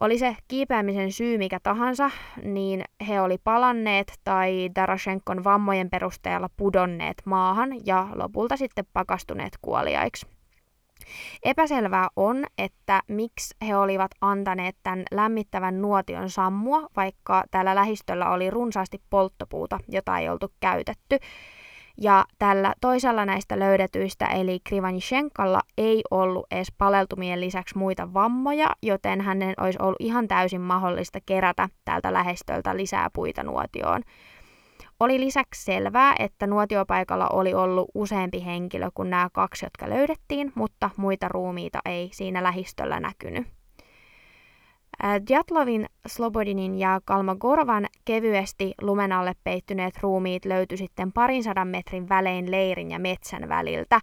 Oli 0.00 0.18
se 0.18 0.36
kiipeämisen 0.48 1.12
syy 1.12 1.38
mikä 1.38 1.60
tahansa, 1.62 2.10
niin 2.42 2.84
he 3.08 3.20
oli 3.20 3.38
palanneet 3.44 4.20
tai 4.24 4.70
Darashenkon 4.74 5.44
vammojen 5.44 5.90
perusteella 5.90 6.48
pudonneet 6.56 7.22
maahan 7.24 7.86
ja 7.86 8.08
lopulta 8.14 8.56
sitten 8.56 8.84
pakastuneet 8.92 9.58
kuoliaiksi. 9.62 10.33
Epäselvää 11.42 12.08
on, 12.16 12.44
että 12.58 13.00
miksi 13.08 13.54
he 13.66 13.76
olivat 13.76 14.10
antaneet 14.20 14.76
tämän 14.82 15.02
lämmittävän 15.10 15.82
nuotion 15.82 16.30
sammua, 16.30 16.88
vaikka 16.96 17.44
täällä 17.50 17.74
lähistöllä 17.74 18.30
oli 18.30 18.50
runsaasti 18.50 19.02
polttopuuta, 19.10 19.78
jota 19.88 20.18
ei 20.18 20.28
oltu 20.28 20.52
käytetty. 20.60 21.18
Ja 22.00 22.24
tällä 22.38 22.74
toisella 22.80 23.24
näistä 23.24 23.58
löydetyistä, 23.58 24.26
eli 24.26 24.60
Krivanishenkalla, 24.64 25.60
ei 25.78 26.02
ollut 26.10 26.46
edes 26.50 26.72
paleltumien 26.78 27.40
lisäksi 27.40 27.78
muita 27.78 28.14
vammoja, 28.14 28.70
joten 28.82 29.20
hänen 29.20 29.54
olisi 29.60 29.78
ollut 29.82 29.96
ihan 30.00 30.28
täysin 30.28 30.60
mahdollista 30.60 31.18
kerätä 31.26 31.68
täältä 31.84 32.12
lähestöltä 32.12 32.76
lisää 32.76 33.10
puita 33.12 33.42
nuotioon. 33.42 34.02
Oli 35.00 35.20
lisäksi 35.20 35.64
selvää, 35.64 36.14
että 36.18 36.46
nuotiopaikalla 36.46 37.28
oli 37.28 37.54
ollut 37.54 37.90
useampi 37.94 38.44
henkilö 38.44 38.90
kuin 38.94 39.10
nämä 39.10 39.28
kaksi, 39.32 39.66
jotka 39.66 39.88
löydettiin, 39.88 40.52
mutta 40.54 40.90
muita 40.96 41.28
ruumiita 41.28 41.78
ei 41.84 42.10
siinä 42.12 42.42
lähistöllä 42.42 43.00
näkynyt. 43.00 43.46
Djatlovin, 45.28 45.86
Slobodinin 46.06 46.78
ja 46.78 47.00
Kalmagorvan 47.04 47.86
kevyesti 48.04 48.74
lumen 48.80 49.12
alle 49.12 49.32
peittyneet 49.44 49.94
ruumiit 50.00 50.44
löytyi 50.44 50.78
sitten 50.78 51.12
parin 51.12 51.42
sadan 51.42 51.68
metrin 51.68 52.08
välein 52.08 52.50
leirin 52.50 52.90
ja 52.90 52.98
metsän 52.98 53.48
väliltä. 53.48 54.00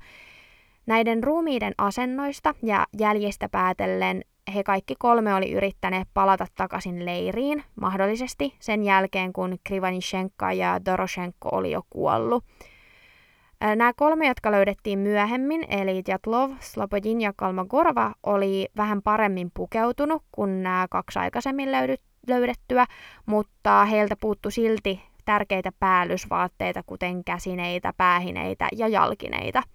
Näiden 0.85 1.23
ruumiiden 1.23 1.73
asennoista 1.77 2.55
ja 2.63 2.85
jäljistä 2.99 3.49
päätellen 3.49 4.21
he 4.55 4.63
kaikki 4.63 4.95
kolme 4.99 5.35
oli 5.35 5.51
yrittäneet 5.51 6.07
palata 6.13 6.45
takaisin 6.55 7.05
leiriin, 7.05 7.63
mahdollisesti 7.81 8.55
sen 8.59 8.83
jälkeen, 8.83 9.33
kun 9.33 9.57
Krivanishenka 9.63 10.53
ja 10.53 10.85
Doroshenko 10.85 11.49
oli 11.51 11.71
jo 11.71 11.81
kuollut. 11.89 12.43
Nämä 13.75 13.93
kolme, 13.95 14.27
jotka 14.27 14.51
löydettiin 14.51 14.99
myöhemmin, 14.99 15.65
eli 15.69 16.03
Jatlov, 16.07 16.51
Slobodin 16.59 17.21
ja 17.21 17.33
Kalmagorva, 17.35 18.13
oli 18.23 18.67
vähän 18.77 19.01
paremmin 19.01 19.51
pukeutunut 19.53 20.23
kuin 20.31 20.63
nämä 20.63 20.87
kaksi 20.89 21.19
aikaisemmin 21.19 21.69
löydettyä, 22.27 22.85
mutta 23.25 23.85
heiltä 23.85 24.15
puuttu 24.21 24.51
silti 24.51 25.01
tärkeitä 25.25 25.71
päällysvaatteita, 25.79 26.83
kuten 26.85 27.23
käsineitä, 27.23 27.93
päähineitä 27.97 28.67
ja 28.75 28.87
jalkineita– 28.87 29.63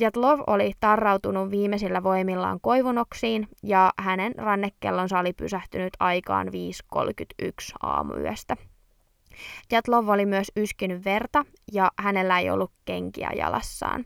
Jatlov 0.00 0.40
oli 0.46 0.72
tarrautunut 0.80 1.50
viimeisillä 1.50 2.02
voimillaan 2.02 2.60
koivunoksiin 2.60 3.48
ja 3.62 3.92
hänen 3.98 4.34
rannekellonsa 4.36 5.18
oli 5.18 5.32
pysähtynyt 5.32 5.92
aikaan 6.00 6.48
5.31 6.48 6.52
aamuyöstä. 7.82 8.56
Jatlov 9.72 10.08
oli 10.08 10.26
myös 10.26 10.52
yskinyt 10.56 11.04
verta 11.04 11.44
ja 11.72 11.90
hänellä 11.98 12.38
ei 12.38 12.50
ollut 12.50 12.72
kenkiä 12.84 13.30
jalassaan. 13.36 14.04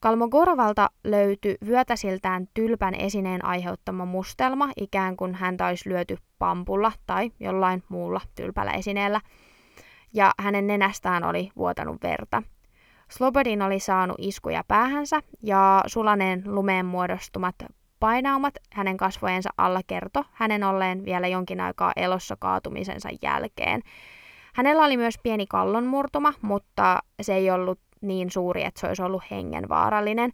Kalmogorvalta 0.00 0.90
löytyi 1.04 1.56
vyötäsiltään 1.66 2.48
tylpän 2.54 2.94
esineen 2.94 3.44
aiheuttama 3.44 4.04
mustelma, 4.04 4.68
ikään 4.76 5.16
kuin 5.16 5.34
häntä 5.34 5.66
olisi 5.66 5.88
lyöty 5.88 6.16
pampulla 6.38 6.92
tai 7.06 7.30
jollain 7.40 7.82
muulla 7.88 8.20
tylpällä 8.34 8.72
esineellä, 8.72 9.20
ja 10.14 10.32
hänen 10.38 10.66
nenästään 10.66 11.24
oli 11.24 11.50
vuotanut 11.56 12.02
verta. 12.02 12.42
Slobodin 13.16 13.62
oli 13.62 13.80
saanut 13.80 14.16
iskuja 14.18 14.64
päähänsä, 14.68 15.20
ja 15.42 15.82
sulaneen 15.86 16.42
lumeen 16.46 16.86
muodostumat 16.86 17.54
painaumat 18.00 18.54
hänen 18.72 18.96
kasvojensa 18.96 19.50
alla 19.56 19.80
kerto 19.86 20.24
hänen 20.32 20.64
olleen 20.64 21.04
vielä 21.04 21.28
jonkin 21.28 21.60
aikaa 21.60 21.92
elossa 21.96 22.36
kaatumisensa 22.38 23.08
jälkeen. 23.22 23.82
Hänellä 24.54 24.84
oli 24.84 24.96
myös 24.96 25.14
pieni 25.22 25.46
kallonmurtuma, 25.46 26.32
mutta 26.42 26.98
se 27.22 27.34
ei 27.34 27.50
ollut 27.50 27.78
niin 28.00 28.30
suuri, 28.30 28.64
että 28.64 28.80
se 28.80 28.86
olisi 28.86 29.02
ollut 29.02 29.30
hengenvaarallinen. 29.30 30.32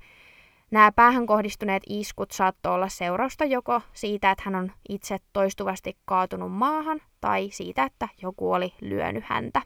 Nämä 0.71 0.93
päähän 0.93 1.27
kohdistuneet 1.27 1.83
iskut 1.89 2.31
saattoi 2.31 2.75
olla 2.75 2.89
seurausta 2.89 3.45
joko 3.45 3.81
siitä, 3.93 4.31
että 4.31 4.43
hän 4.47 4.55
on 4.55 4.73
itse 4.89 5.17
toistuvasti 5.33 5.97
kaatunut 6.05 6.53
maahan, 6.53 7.01
tai 7.21 7.49
siitä, 7.53 7.85
että 7.85 8.09
joku 8.23 8.53
oli 8.53 8.75
lyönyt 8.81 9.25
häntä. 9.27 9.63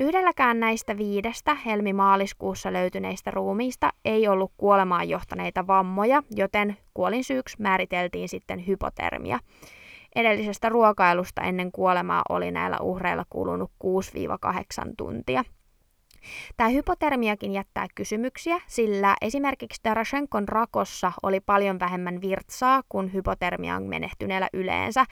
Yhdelläkään 0.00 0.60
näistä 0.60 0.96
viidestä 0.96 1.54
helmi-maaliskuussa 1.54 2.72
löytyneistä 2.72 3.30
ruumiista 3.30 3.90
ei 4.04 4.28
ollut 4.28 4.52
kuolemaan 4.56 5.08
johtaneita 5.08 5.66
vammoja, 5.66 6.22
joten 6.30 6.76
kuolinsyyksi 6.94 7.56
määriteltiin 7.62 8.28
sitten 8.28 8.66
hypotermia. 8.66 9.38
Edellisestä 10.16 10.68
ruokailusta 10.68 11.42
ennen 11.42 11.72
kuolemaa 11.72 12.22
oli 12.28 12.50
näillä 12.50 12.78
uhreilla 12.80 13.24
kulunut 13.30 13.70
6-8 13.84 14.92
tuntia. 14.96 15.44
Tämä 16.56 16.68
hypotermiakin 16.68 17.52
jättää 17.52 17.86
kysymyksiä, 17.94 18.60
sillä 18.66 19.14
esimerkiksi 19.20 19.80
Tarashenkon 19.82 20.48
rakossa 20.48 21.12
oli 21.22 21.40
paljon 21.40 21.80
vähemmän 21.80 22.20
virtsaa 22.20 22.82
kuin 22.88 23.12
hypotermiaan 23.12 23.82
menehtyneellä 23.82 24.48
yleensä. 24.52 25.04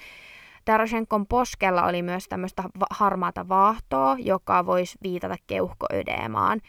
Tarashenkon 0.65 1.27
poskella 1.27 1.85
oli 1.85 2.03
myös 2.03 2.29
tämmöistä 2.29 2.63
harmaata 2.91 3.49
vaahtoa, 3.49 4.17
joka 4.19 4.67
voisi 4.67 4.99
viitata 5.03 5.37
keuhkoödeemaan. 5.47 6.61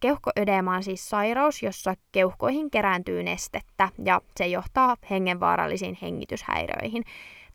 Keuhkoödeema 0.00 0.76
on 0.76 0.82
siis 0.82 1.10
sairaus, 1.10 1.62
jossa 1.62 1.94
keuhkoihin 2.12 2.70
kerääntyy 2.70 3.22
nestettä 3.22 3.88
ja 4.04 4.20
se 4.36 4.46
johtaa 4.46 4.96
hengenvaarallisiin 5.10 5.98
hengityshäiriöihin. 6.02 7.04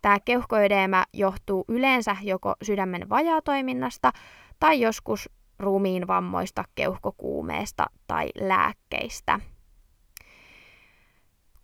Tämä 0.01 0.19
keuhkoödeema 0.19 1.03
johtuu 1.13 1.65
yleensä 1.67 2.15
joko 2.21 2.55
sydämen 2.63 3.09
vajaatoiminnasta 3.09 4.12
tai 4.59 4.81
joskus 4.81 5.29
ruumiin 5.59 6.07
vammoista, 6.07 6.63
keuhkokuumeesta 6.75 7.86
tai 8.07 8.29
lääkkeistä. 8.39 9.39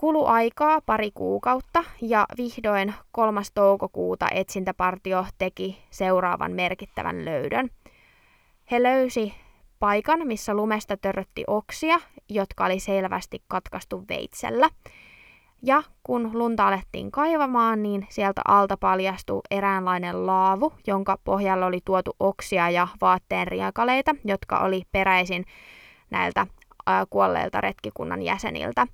Kulu 0.04 0.26
aikaa 0.26 0.82
pari 0.82 1.12
kuukautta 1.14 1.84
ja 2.02 2.26
vihdoin 2.38 2.94
3. 3.12 3.42
toukokuuta 3.54 4.28
etsintäpartio 4.32 5.26
teki 5.38 5.84
seuraavan 5.90 6.52
merkittävän 6.52 7.26
löydön. 7.26 7.70
He 8.72 8.84
löysi 8.84 9.34
paikan, 9.80 10.28
missä 10.28 10.54
lumesta 10.54 10.98
törrötti 10.98 11.44
oksia, 11.48 12.00
jotka 12.30 12.66
oli 12.66 12.80
selvästi 12.80 13.42
katkaistu 13.48 14.04
veitsellä– 14.10 14.70
ja 15.62 15.84
kun 16.04 16.30
lunta 16.34 16.68
alettiin 16.68 17.12
kaivamaan, 17.12 17.84
niin 17.84 18.08
sieltä 18.10 18.42
alta 18.48 18.78
paljastui 18.78 19.42
eräänlainen 19.52 20.26
laavu, 20.26 20.74
jonka 20.88 21.18
pohjalla 21.24 21.66
oli 21.66 21.80
tuotu 21.86 22.16
oksia 22.20 22.70
ja 22.70 22.88
vaatteen 23.02 23.48
riakaleita, 23.48 24.16
jotka 24.26 24.60
oli 24.60 24.84
peräisin 24.92 25.46
näiltä 26.10 26.48
kuolleilta 27.10 27.62
retkikunnan 27.62 28.22
jäseniltä. 28.22 28.88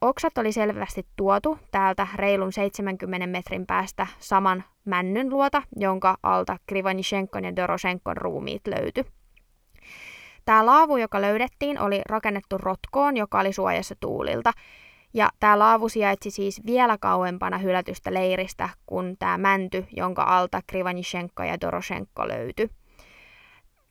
Oksat 0.00 0.38
oli 0.38 0.52
selvästi 0.52 1.06
tuotu 1.16 1.58
täältä 1.70 2.06
reilun 2.14 2.52
70 2.52 3.26
metrin 3.26 3.66
päästä 3.66 4.06
saman 4.18 4.64
männyn 4.84 5.30
luota, 5.30 5.62
jonka 5.76 6.16
alta 6.22 6.56
Krivanishenkon 6.66 7.44
ja 7.44 7.56
Doroshenkon 7.56 8.16
ruumiit 8.16 8.62
löytyi. 8.66 9.04
Tämä 10.44 10.66
laavu, 10.66 10.96
joka 10.96 11.20
löydettiin, 11.20 11.80
oli 11.80 12.00
rakennettu 12.08 12.58
rotkoon, 12.58 13.16
joka 13.16 13.40
oli 13.40 13.52
suojassa 13.52 13.94
tuulilta. 14.00 14.52
Ja 15.14 15.28
tämä 15.40 15.58
laavu 15.58 15.88
sijaitsi 15.88 16.30
siis 16.30 16.66
vielä 16.66 16.98
kauempana 17.00 17.58
hylätystä 17.58 18.14
leiristä 18.14 18.68
kuin 18.86 19.16
tämä 19.18 19.38
mänty, 19.38 19.86
jonka 19.96 20.22
alta 20.22 20.60
Krivanishenko 20.66 21.42
ja 21.42 21.60
Doroshenko 21.60 22.28
löytyi. 22.28 22.70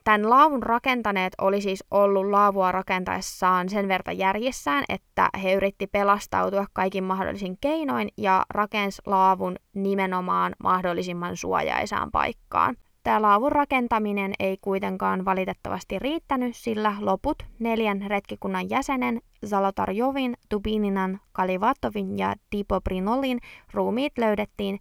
Tämän 0.08 0.30
laavun 0.30 0.64
rakentaneet 0.64 1.34
oli 1.42 1.62
siis 1.62 1.84
ollut 1.92 2.30
laavua 2.30 2.72
rakentaessaan 2.72 3.70
sen 3.70 3.88
verta 3.88 4.12
järjessään, 4.12 4.84
että 4.90 5.30
he 5.44 5.54
yritti 5.54 5.88
pelastautua 5.88 6.66
kaikin 6.74 7.04
mahdollisin 7.04 7.58
keinoin 7.62 8.10
ja 8.18 8.46
rakensi 8.50 9.02
laavun 9.06 9.56
nimenomaan 9.74 10.56
mahdollisimman 10.64 11.38
suojaisaan 11.38 12.12
paikkaan. 12.12 12.76
Tämä 13.04 13.22
laavun 13.22 13.52
rakentaminen 13.52 14.34
ei 14.40 14.58
kuitenkaan 14.62 15.26
valitettavasti 15.26 16.00
riittänyt, 16.00 16.56
sillä 16.56 16.96
loput 17.00 17.44
neljän 17.60 18.02
retkikunnan 18.08 18.70
jäsenen 18.70 19.22
Zalotarjovin, 19.46 20.38
Tubininan, 20.50 21.20
Kalivatovin 21.32 22.18
ja 22.18 22.36
Tipoprinolin 22.50 23.40
ruumiit 23.74 24.18
löydettiin 24.18 24.80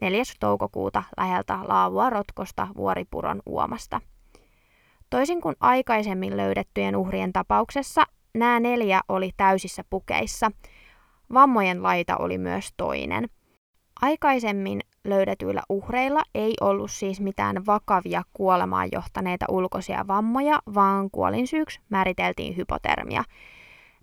4. 0.00 0.22
toukokuuta 0.40 1.02
läheltä 1.16 1.58
laavua 1.68 2.10
rotkosta 2.10 2.68
Vuoripuron 2.76 3.42
uomasta. 3.46 4.00
Toisin 5.10 5.40
kuin 5.40 5.56
aikaisemmin 5.60 6.36
löydettyjen 6.36 6.96
uhrien 6.96 7.32
tapauksessa, 7.32 8.04
nämä 8.34 8.60
neljä 8.60 9.00
oli 9.08 9.30
täysissä 9.36 9.84
pukeissa. 9.90 10.50
Vammojen 11.32 11.82
laita 11.82 12.16
oli 12.16 12.38
myös 12.38 12.68
toinen– 12.76 13.28
Aikaisemmin 14.02 14.80
löydetyillä 15.04 15.62
uhreilla 15.68 16.22
ei 16.34 16.54
ollut 16.60 16.90
siis 16.90 17.20
mitään 17.20 17.66
vakavia 17.66 18.22
kuolemaan 18.32 18.88
johtaneita 18.92 19.46
ulkoisia 19.48 20.04
vammoja, 20.08 20.58
vaan 20.74 21.10
kuolinsyyksi 21.10 21.80
määriteltiin 21.88 22.56
hypotermia. 22.56 23.24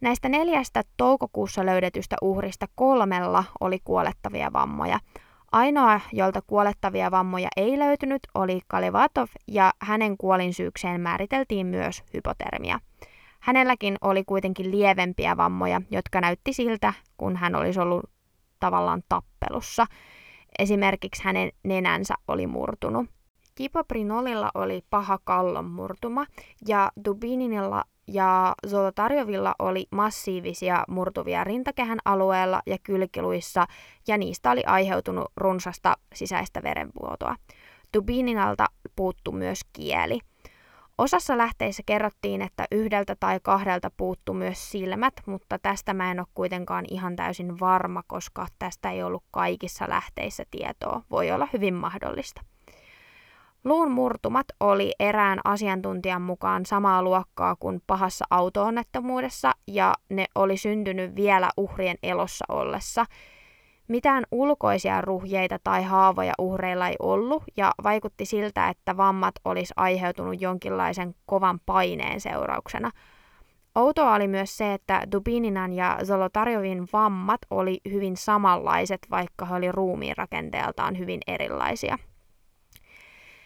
Näistä 0.01 0.29
neljästä 0.29 0.81
toukokuussa 0.97 1.65
löydetystä 1.65 2.15
uhrista 2.21 2.65
kolmella 2.75 3.43
oli 3.59 3.79
kuolettavia 3.83 4.53
vammoja. 4.53 4.99
Ainoa, 5.55 6.01
jolta 6.13 6.41
kuolettavia 6.47 7.11
vammoja 7.11 7.47
ei 7.57 7.79
löytynyt, 7.79 8.21
oli 8.33 8.61
Kalivatov 8.67 9.27
ja 9.47 9.73
hänen 9.79 10.17
kuolinsyykseen 10.17 11.01
määriteltiin 11.01 11.67
myös 11.67 12.03
hypotermia. 12.13 12.79
Hänelläkin 13.39 13.97
oli 14.01 14.23
kuitenkin 14.23 14.71
lievempiä 14.71 15.37
vammoja, 15.37 15.81
jotka 15.91 16.21
näytti 16.21 16.53
siltä, 16.53 16.93
kun 17.17 17.35
hän 17.35 17.55
olisi 17.55 17.79
ollut 17.79 18.09
tavallaan 18.59 19.03
tappelussa. 19.09 19.85
Esimerkiksi 20.59 21.23
hänen 21.23 21.51
nenänsä 21.63 22.13
oli 22.27 22.47
murtunut. 22.47 23.14
Kipoprinolilla 23.55 24.51
oli 24.55 24.83
paha 24.89 25.19
kallon 25.23 25.65
murtuma 25.65 26.25
ja 26.67 26.91
Dubininilla 27.05 27.83
ja 28.07 28.55
Zolotarjovilla 28.67 29.55
oli 29.59 29.87
massiivisia 29.91 30.83
murtuvia 30.87 31.43
rintakehän 31.43 31.99
alueella 32.05 32.61
ja 32.65 32.77
kylkiluissa 32.83 33.65
ja 34.07 34.17
niistä 34.17 34.51
oli 34.51 34.63
aiheutunut 34.65 35.31
runsasta 35.37 35.97
sisäistä 36.13 36.63
verenvuotoa. 36.63 37.35
Dubininalta 37.93 38.65
puuttu 38.95 39.31
myös 39.31 39.59
kieli– 39.73 40.19
Osassa 40.97 41.37
lähteissä 41.37 41.83
kerrottiin, 41.85 42.41
että 42.41 42.65
yhdeltä 42.71 43.15
tai 43.19 43.39
kahdelta 43.39 43.91
puuttu 43.97 44.33
myös 44.33 44.71
silmät, 44.71 45.13
mutta 45.25 45.59
tästä 45.59 45.93
mä 45.93 46.11
en 46.11 46.19
ole 46.19 46.27
kuitenkaan 46.33 46.85
ihan 46.89 47.15
täysin 47.15 47.59
varma, 47.59 48.03
koska 48.07 48.47
tästä 48.59 48.91
ei 48.91 49.03
ollut 49.03 49.23
kaikissa 49.31 49.85
lähteissä 49.89 50.43
tietoa. 50.51 51.01
Voi 51.11 51.31
olla 51.31 51.47
hyvin 51.53 51.73
mahdollista. 51.73 52.41
Luun 53.65 53.91
murtumat 53.91 54.45
oli 54.59 54.91
erään 54.99 55.39
asiantuntijan 55.43 56.21
mukaan 56.21 56.65
samaa 56.65 57.03
luokkaa 57.03 57.55
kuin 57.55 57.81
pahassa 57.87 58.25
autoonnettomuudessa 58.29 59.51
ja 59.67 59.93
ne 60.09 60.25
oli 60.35 60.57
syntynyt 60.57 61.15
vielä 61.15 61.49
uhrien 61.57 61.97
elossa 62.03 62.45
ollessa– 62.49 63.05
mitään 63.87 64.23
ulkoisia 64.31 65.01
ruhjeita 65.01 65.59
tai 65.63 65.83
haavoja 65.83 66.33
uhreilla 66.39 66.87
ei 66.87 66.95
ollut 66.99 67.43
ja 67.57 67.71
vaikutti 67.83 68.25
siltä, 68.25 68.69
että 68.69 68.97
vammat 68.97 69.35
olisi 69.45 69.73
aiheutunut 69.77 70.41
jonkinlaisen 70.41 71.15
kovan 71.25 71.59
paineen 71.65 72.21
seurauksena. 72.21 72.91
Outoa 73.75 74.15
oli 74.15 74.27
myös 74.27 74.57
se, 74.57 74.73
että 74.73 75.01
Dubininan 75.11 75.73
ja 75.73 75.97
Zolotarjovin 76.03 76.87
vammat 76.93 77.41
oli 77.49 77.81
hyvin 77.91 78.17
samanlaiset, 78.17 79.07
vaikka 79.11 79.45
he 79.45 79.55
oli 79.55 79.71
ruumiin 79.71 80.17
rakenteeltaan 80.17 80.97
hyvin 80.97 81.19
erilaisia. 81.27 81.97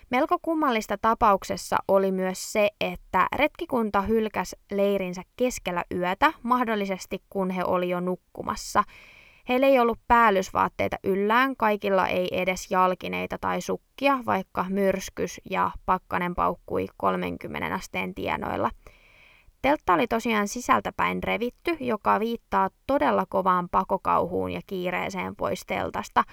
Melko 0.10 0.38
kummallista 0.42 0.98
tapauksessa 1.02 1.78
oli 1.88 2.12
myös 2.12 2.52
se, 2.52 2.70
että 2.82 3.28
retkikunta 3.36 4.02
hylkäsi 4.02 4.56
leirinsä 4.72 5.22
keskellä 5.36 5.84
yötä, 5.92 6.34
mahdollisesti 6.44 7.24
kun 7.30 7.50
he 7.50 7.64
oli 7.64 7.90
jo 7.90 8.00
nukkumassa– 8.00 8.84
Heillä 9.50 9.68
ei 9.68 9.80
ollut 9.80 10.00
päällysvaatteita 10.08 10.98
yllään, 11.04 11.56
kaikilla 11.56 12.08
ei 12.08 12.28
edes 12.32 12.72
jalkineita 12.72 13.38
tai 13.42 13.62
sukkia, 13.62 14.20
vaikka 14.26 14.66
myrskys 14.70 15.42
ja 15.50 15.72
pakkanen 15.86 16.36
paukkui 16.36 16.88
30 16.98 17.76
asteen 17.76 18.16
tienoilla. 18.16 18.70
Teltta 19.62 19.94
oli 19.94 20.08
tosiaan 20.08 20.48
sisältäpäin 20.48 21.24
revitty, 21.24 21.78
joka 21.80 22.20
viittaa 22.20 22.70
todella 22.88 23.26
kovaan 23.30 23.70
pakokauhuun 23.70 24.52
ja 24.52 24.62
kiireeseen 24.68 25.36
pois 25.36 25.64
teltasta. 25.68 26.24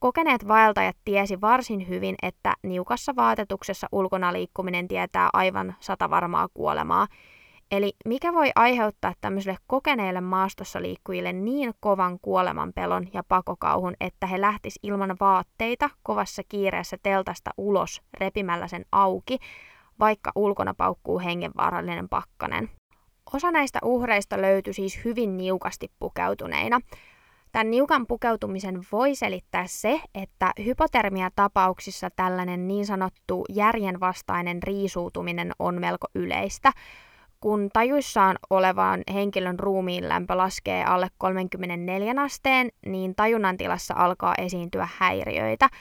Kokeneet 0.00 0.48
vaeltajat 0.48 0.96
tiesi 1.04 1.40
varsin 1.40 1.88
hyvin, 1.88 2.14
että 2.22 2.54
niukassa 2.62 3.16
vaatetuksessa 3.16 3.86
ulkona 3.92 4.32
liikkuminen 4.32 4.88
tietää 4.88 5.30
aivan 5.32 5.74
satavarmaa 5.80 6.48
kuolemaa. 6.54 7.06
Eli 7.70 7.92
mikä 8.04 8.32
voi 8.32 8.50
aiheuttaa 8.54 9.12
tämmöisille 9.20 9.56
kokeneille 9.66 10.20
maastossa 10.20 10.82
liikkujille 10.82 11.32
niin 11.32 11.72
kovan 11.80 12.18
kuoleman 12.22 12.72
pelon 12.72 13.06
ja 13.12 13.22
pakokauhun, 13.28 13.94
että 14.00 14.26
he 14.26 14.40
lähtis 14.40 14.78
ilman 14.82 15.16
vaatteita 15.20 15.90
kovassa 16.02 16.42
kiireessä 16.48 16.96
teltasta 17.02 17.50
ulos 17.56 18.02
repimällä 18.20 18.68
sen 18.68 18.84
auki, 18.92 19.38
vaikka 19.98 20.32
ulkona 20.34 20.74
paukkuu 20.74 21.18
hengenvaarallinen 21.18 22.08
pakkanen. 22.08 22.70
Osa 23.34 23.50
näistä 23.50 23.78
uhreista 23.84 24.40
löytyi 24.40 24.74
siis 24.74 25.04
hyvin 25.04 25.36
niukasti 25.36 25.90
pukeutuneina. 25.98 26.80
Tämän 27.52 27.70
niukan 27.70 28.06
pukeutumisen 28.06 28.80
voi 28.92 29.14
selittää 29.14 29.66
se, 29.66 30.00
että 30.14 30.52
hypotermia-tapauksissa 30.64 32.08
tällainen 32.16 32.68
niin 32.68 32.86
sanottu 32.86 33.44
järjenvastainen 33.48 34.62
riisuutuminen 34.62 35.52
on 35.58 35.80
melko 35.80 36.06
yleistä. 36.14 36.72
Kun 37.40 37.68
tajuissaan 37.72 38.38
olevan 38.50 39.02
henkilön 39.14 39.58
ruumiin 39.58 40.08
lämpö 40.08 40.36
laskee 40.36 40.84
alle 40.84 41.08
34 41.18 42.14
asteen, 42.22 42.68
niin 42.86 43.14
tajunnan 43.14 43.56
tilassa 43.56 43.94
alkaa 43.96 44.34
esiintyä 44.38 44.88
häiriöitä– 44.98 45.68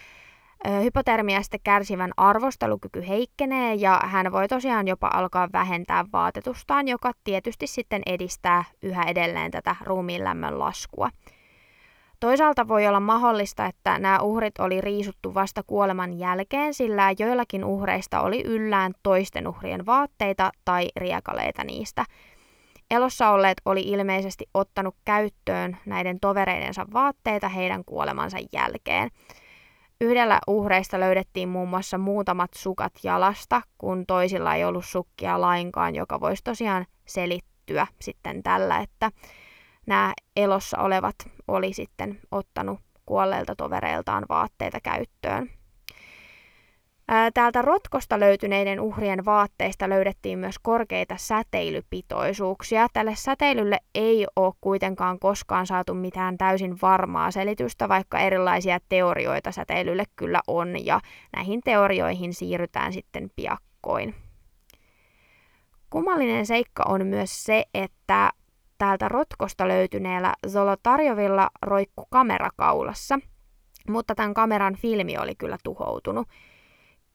hypotermiasta 0.84 1.58
kärsivän 1.63 2.12
arvostelukyky 2.17 3.08
heikkenee 3.08 3.73
ja 3.73 4.01
hän 4.05 4.32
voi 4.32 4.47
tosiaan 4.47 4.88
jopa 4.88 5.10
alkaa 5.13 5.49
vähentää 5.53 6.05
vaatetustaan, 6.13 6.88
joka 6.88 7.12
tietysti 7.23 7.67
sitten 7.67 8.01
edistää 8.05 8.63
yhä 8.84 9.03
edelleen 9.03 9.51
tätä 9.51 9.75
ruumiin 9.84 10.23
lämmön 10.23 10.60
laskua. 10.60 11.10
Toisaalta 12.19 12.67
voi 12.67 12.88
olla 12.88 12.99
mahdollista, 12.99 13.65
että 13.65 13.99
nämä 13.99 14.19
uhrit 14.19 14.60
oli 14.60 14.82
riisuttu 14.82 15.34
vasta 15.34 15.63
kuoleman 15.67 16.19
jälkeen, 16.19 16.73
sillä 16.73 17.13
joillakin 17.19 17.65
uhreista 17.65 18.21
oli 18.21 18.43
yllään 18.45 18.93
toisten 19.03 19.47
uhrien 19.47 19.86
vaatteita 19.86 20.51
tai 20.65 20.88
riekaleita 20.95 21.63
niistä. 21.63 22.05
Elossa 22.91 23.29
olleet 23.29 23.58
oli 23.65 23.82
ilmeisesti 23.82 24.45
ottanut 24.53 24.95
käyttöön 25.05 25.77
näiden 25.86 26.19
tovereidensa 26.19 26.86
vaatteita 26.93 27.49
heidän 27.49 27.86
kuolemansa 27.86 28.38
jälkeen. 28.53 29.10
Yhdellä 30.01 30.39
uhreista 30.47 30.99
löydettiin 30.99 31.49
muun 31.49 31.69
muassa 31.69 31.97
muutamat 31.97 32.51
sukat 32.55 32.93
jalasta, 33.03 33.62
kun 33.77 34.05
toisilla 34.05 34.55
ei 34.55 34.65
ollut 34.65 34.86
sukkia 34.86 35.41
lainkaan, 35.41 35.95
joka 35.95 36.19
voisi 36.19 36.43
tosiaan 36.43 36.86
selittyä 37.05 37.88
sitten 38.01 38.43
tällä, 38.43 38.77
että 38.77 39.12
nämä 39.89 40.13
elossa 40.36 40.78
olevat 40.78 41.15
oli 41.47 41.73
sitten 41.73 42.19
ottanut 42.32 42.80
kuolleilta 43.06 43.56
tovereiltaan 43.56 44.25
vaatteita 44.30 44.80
käyttöön. 44.84 45.49
Täältä 47.34 47.62
rotkosta 47.62 48.19
löytyneiden 48.19 48.80
uhrien 48.80 49.25
vaatteista 49.25 49.89
löydettiin 49.89 50.39
myös 50.39 50.60
korkeita 50.60 51.15
säteilypitoisuuksia. 51.17 52.88
Tälle 52.93 53.15
säteilylle 53.15 53.78
ei 53.95 54.28
ole 54.36 54.54
kuitenkaan 54.62 55.19
koskaan 55.19 55.67
saatu 55.67 55.93
mitään 55.93 56.38
täysin 56.38 56.78
varmaa 56.82 57.32
selitystä, 57.32 57.89
vaikka 57.89 58.19
erilaisia 58.19 58.80
teorioita 58.89 59.52
säteilylle 59.52 60.04
kyllä 60.15 60.41
on, 60.47 60.86
ja 60.86 61.02
näihin 61.36 61.62
teorioihin 61.65 62.34
siirrytään 62.34 62.93
sitten 62.93 63.32
piakkoin. 63.36 64.15
Kummallinen 65.89 66.45
seikka 66.45 66.84
on 66.88 67.08
myös 67.08 67.43
se, 67.43 67.65
että 67.73 68.32
täältä 68.79 69.07
rotkosta 69.07 69.67
löytyneellä 69.67 70.33
Zolotarjovilla 70.47 71.49
roikku 71.61 72.07
kamera 72.09 72.49
kaulassa, 72.55 73.19
mutta 73.89 74.15
tämän 74.15 74.33
kameran 74.33 74.75
filmi 74.75 75.17
oli 75.17 75.35
kyllä 75.35 75.57
tuhoutunut– 75.63 76.27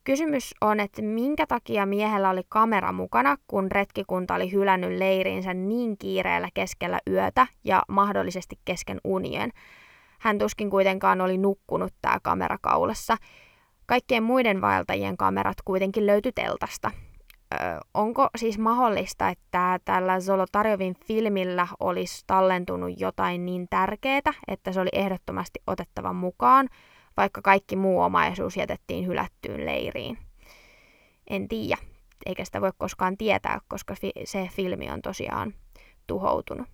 Kysymys 0.04 0.54
on, 0.60 0.80
että 0.80 1.02
minkä 1.02 1.46
takia 1.46 1.86
miehellä 1.86 2.30
oli 2.30 2.42
kamera 2.48 2.92
mukana, 2.92 3.36
kun 3.46 3.72
retkikunta 3.72 4.34
oli 4.34 4.52
hylännyt 4.52 4.98
leiriinsä 4.98 5.54
niin 5.54 5.98
kiireellä 5.98 6.48
keskellä 6.54 6.98
yötä 7.10 7.46
ja 7.64 7.82
mahdollisesti 7.88 8.58
kesken 8.64 9.00
unien. 9.04 9.50
Hän 10.20 10.38
tuskin 10.38 10.70
kuitenkaan 10.70 11.20
oli 11.20 11.38
nukkunut 11.38 11.92
tämä 12.02 12.18
kamera 12.22 12.56
kaulassa. 12.60 13.16
Kaikkien 13.86 14.22
muiden 14.22 14.60
vaeltajien 14.60 15.16
kamerat 15.16 15.56
kuitenkin 15.64 16.06
löytyi 16.06 16.32
teltasta. 16.32 16.90
Onko 17.94 18.28
siis 18.36 18.58
mahdollista, 18.58 19.28
että 19.28 19.80
tällä 19.84 20.20
Zolotarjovin 20.20 20.96
filmillä 21.06 21.66
olisi 21.80 22.24
tallentunut 22.26 23.00
jotain 23.00 23.46
niin 23.46 23.66
tärkeää, 23.70 24.32
että 24.48 24.72
se 24.72 24.80
oli 24.80 24.90
ehdottomasti 24.92 25.60
otettava 25.66 26.12
mukaan– 26.12 26.68
vaikka 27.16 27.42
kaikki 27.42 27.76
muu 27.76 28.00
omaisuus 28.00 28.56
jätettiin 28.56 29.06
hylättyyn 29.06 29.66
leiriin. 29.66 30.18
En 31.30 31.48
tiedä, 31.48 31.76
eikä 32.26 32.44
sitä 32.44 32.60
voi 32.60 32.70
koskaan 32.78 33.16
tietää, 33.16 33.60
koska 33.68 33.94
fi- 33.94 34.24
se 34.24 34.48
filmi 34.52 34.90
on 34.90 35.02
tosiaan 35.02 35.54
tuhoutunut. 36.06 36.66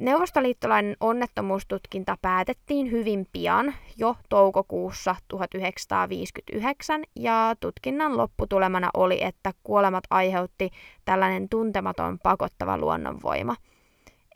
Neuvostoliittolainen 0.00 0.96
onnettomuustutkinta 1.00 2.16
päätettiin 2.22 2.90
hyvin 2.90 3.26
pian, 3.32 3.74
jo 3.96 4.16
toukokuussa 4.28 5.16
1959, 5.28 7.04
ja 7.16 7.54
tutkinnan 7.60 8.16
lopputulemana 8.16 8.90
oli, 8.94 9.24
että 9.24 9.52
kuolemat 9.62 10.04
aiheutti 10.10 10.70
tällainen 11.04 11.48
tuntematon 11.48 12.18
pakottava 12.22 12.78
luonnonvoima. 12.78 13.56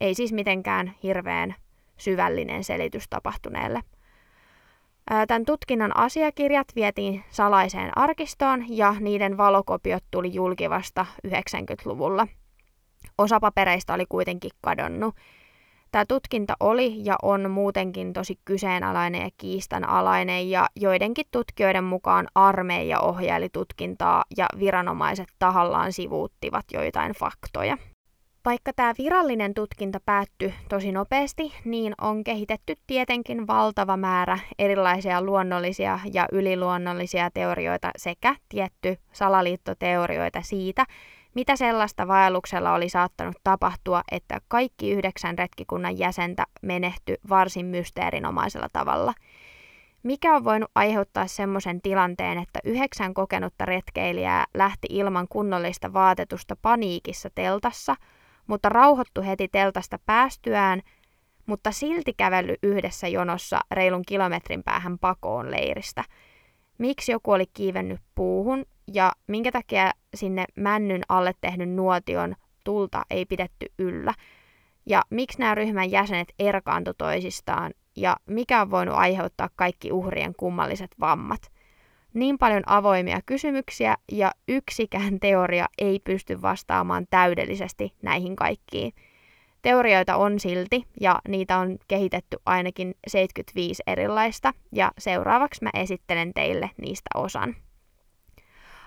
Ei 0.00 0.14
siis 0.14 0.32
mitenkään 0.32 0.94
hirveän 1.02 1.54
syvällinen 1.96 2.64
selitys 2.64 3.04
tapahtuneelle. 3.10 3.80
Tämän 5.28 5.44
tutkinnan 5.44 5.96
asiakirjat 5.96 6.68
vietiin 6.74 7.24
salaiseen 7.30 7.98
arkistoon 7.98 8.64
ja 8.68 8.96
niiden 9.00 9.36
valokopiot 9.36 10.04
tuli 10.10 10.34
julki 10.34 10.70
vasta 10.70 11.06
90-luvulla. 11.26 12.26
Osa 13.18 13.40
papereista 13.40 13.94
oli 13.94 14.04
kuitenkin 14.08 14.50
kadonnut. 14.60 15.14
Tämä 15.94 16.04
tutkinta 16.08 16.54
oli 16.60 17.04
ja 17.04 17.16
on 17.22 17.50
muutenkin 17.50 18.12
tosi 18.12 18.38
kyseenalainen 18.44 19.22
ja 19.22 19.30
kiistanalainen 19.38 20.50
ja 20.50 20.66
joidenkin 20.76 21.26
tutkijoiden 21.30 21.84
mukaan 21.84 22.28
armeija 22.34 23.00
ohjaili 23.00 23.48
tutkintaa 23.48 24.24
ja 24.36 24.46
viranomaiset 24.58 25.28
tahallaan 25.38 25.92
sivuuttivat 25.92 26.64
joitain 26.72 27.12
faktoja. 27.12 27.78
Vaikka 28.44 28.72
tämä 28.76 28.94
virallinen 28.98 29.54
tutkinta 29.54 30.00
päättyi 30.06 30.54
tosi 30.68 30.92
nopeasti, 30.92 31.52
niin 31.64 31.94
on 32.00 32.24
kehitetty 32.24 32.74
tietenkin 32.86 33.46
valtava 33.46 33.96
määrä 33.96 34.38
erilaisia 34.58 35.22
luonnollisia 35.22 36.00
ja 36.12 36.28
yliluonnollisia 36.32 37.30
teorioita 37.34 37.90
sekä 37.96 38.36
tietty 38.48 38.96
salaliittoteorioita 39.12 40.42
siitä, 40.42 40.84
mitä 41.34 41.56
sellaista 41.56 42.08
vaelluksella 42.08 42.74
oli 42.74 42.88
saattanut 42.88 43.36
tapahtua, 43.44 44.02
että 44.12 44.40
kaikki 44.48 44.90
yhdeksän 44.90 45.38
retkikunnan 45.38 45.98
jäsentä 45.98 46.44
menehtyi 46.62 47.16
varsin 47.28 47.66
mysteerinomaisella 47.66 48.68
tavalla. 48.72 49.14
Mikä 50.02 50.36
on 50.36 50.44
voinut 50.44 50.70
aiheuttaa 50.74 51.26
semmoisen 51.26 51.82
tilanteen, 51.82 52.38
että 52.38 52.60
yhdeksän 52.64 53.14
kokenutta 53.14 53.64
retkeilijää 53.64 54.44
lähti 54.54 54.86
ilman 54.90 55.26
kunnollista 55.28 55.92
vaatetusta 55.92 56.56
paniikissa 56.56 57.30
teltassa– 57.34 57.96
mutta 58.46 58.68
rauhoittu 58.68 59.22
heti 59.22 59.48
teltasta 59.48 59.98
päästyään, 60.06 60.82
mutta 61.46 61.72
silti 61.72 62.14
kävellyt 62.16 62.58
yhdessä 62.62 63.08
jonossa 63.08 63.60
reilun 63.70 64.02
kilometrin 64.06 64.62
päähän 64.62 64.98
pakoon 64.98 65.50
leiristä. 65.50 66.04
Miksi 66.78 67.12
joku 67.12 67.32
oli 67.32 67.46
kiivennyt 67.46 68.00
puuhun 68.14 68.64
ja 68.92 69.12
minkä 69.26 69.52
takia 69.52 69.90
sinne 70.14 70.44
männyn 70.56 71.02
alle 71.08 71.32
tehnyt 71.40 71.70
nuotion 71.70 72.36
tulta 72.64 73.02
ei 73.10 73.26
pidetty 73.26 73.66
yllä? 73.78 74.14
Ja 74.86 75.02
miksi 75.10 75.38
nämä 75.38 75.54
ryhmän 75.54 75.90
jäsenet 75.90 76.34
erkaantu 76.38 76.94
toisistaan 76.98 77.72
ja 77.96 78.16
mikä 78.26 78.60
on 78.60 78.70
voinut 78.70 78.94
aiheuttaa 78.94 79.50
kaikki 79.56 79.92
uhrien 79.92 80.34
kummalliset 80.36 80.90
vammat? 81.00 81.54
niin 82.14 82.38
paljon 82.38 82.62
avoimia 82.66 83.20
kysymyksiä 83.26 83.96
ja 84.12 84.32
yksikään 84.48 85.20
teoria 85.20 85.66
ei 85.78 86.00
pysty 86.04 86.42
vastaamaan 86.42 87.06
täydellisesti 87.10 87.92
näihin 88.02 88.36
kaikkiin. 88.36 88.92
Teorioita 89.62 90.16
on 90.16 90.40
silti 90.40 90.84
ja 91.00 91.20
niitä 91.28 91.58
on 91.58 91.78
kehitetty 91.88 92.36
ainakin 92.46 92.94
75 93.06 93.82
erilaista 93.86 94.52
ja 94.72 94.92
seuraavaksi 94.98 95.64
mä 95.64 95.70
esittelen 95.74 96.34
teille 96.34 96.70
niistä 96.80 97.08
osan. 97.14 97.56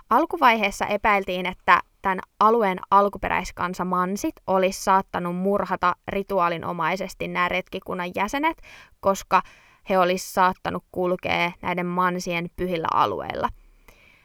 Alkuvaiheessa 0.09 0.85
epäiltiin, 0.85 1.45
että 1.45 1.79
tämän 2.01 2.19
alueen 2.39 2.79
alkuperäiskansa 2.91 3.85
mansit 3.85 4.35
olisi 4.47 4.83
saattanut 4.83 5.35
murhata 5.35 5.95
rituaalinomaisesti 6.07 7.27
nämä 7.27 7.49
retkikunnan 7.49 8.11
jäsenet, 8.15 8.61
koska 8.99 9.41
he 9.89 9.97
olisi 9.97 10.33
saattanut 10.33 10.83
kulkea 10.91 11.51
näiden 11.61 11.85
mansien 11.85 12.49
pyhillä 12.55 12.87
alueilla. 12.93 13.49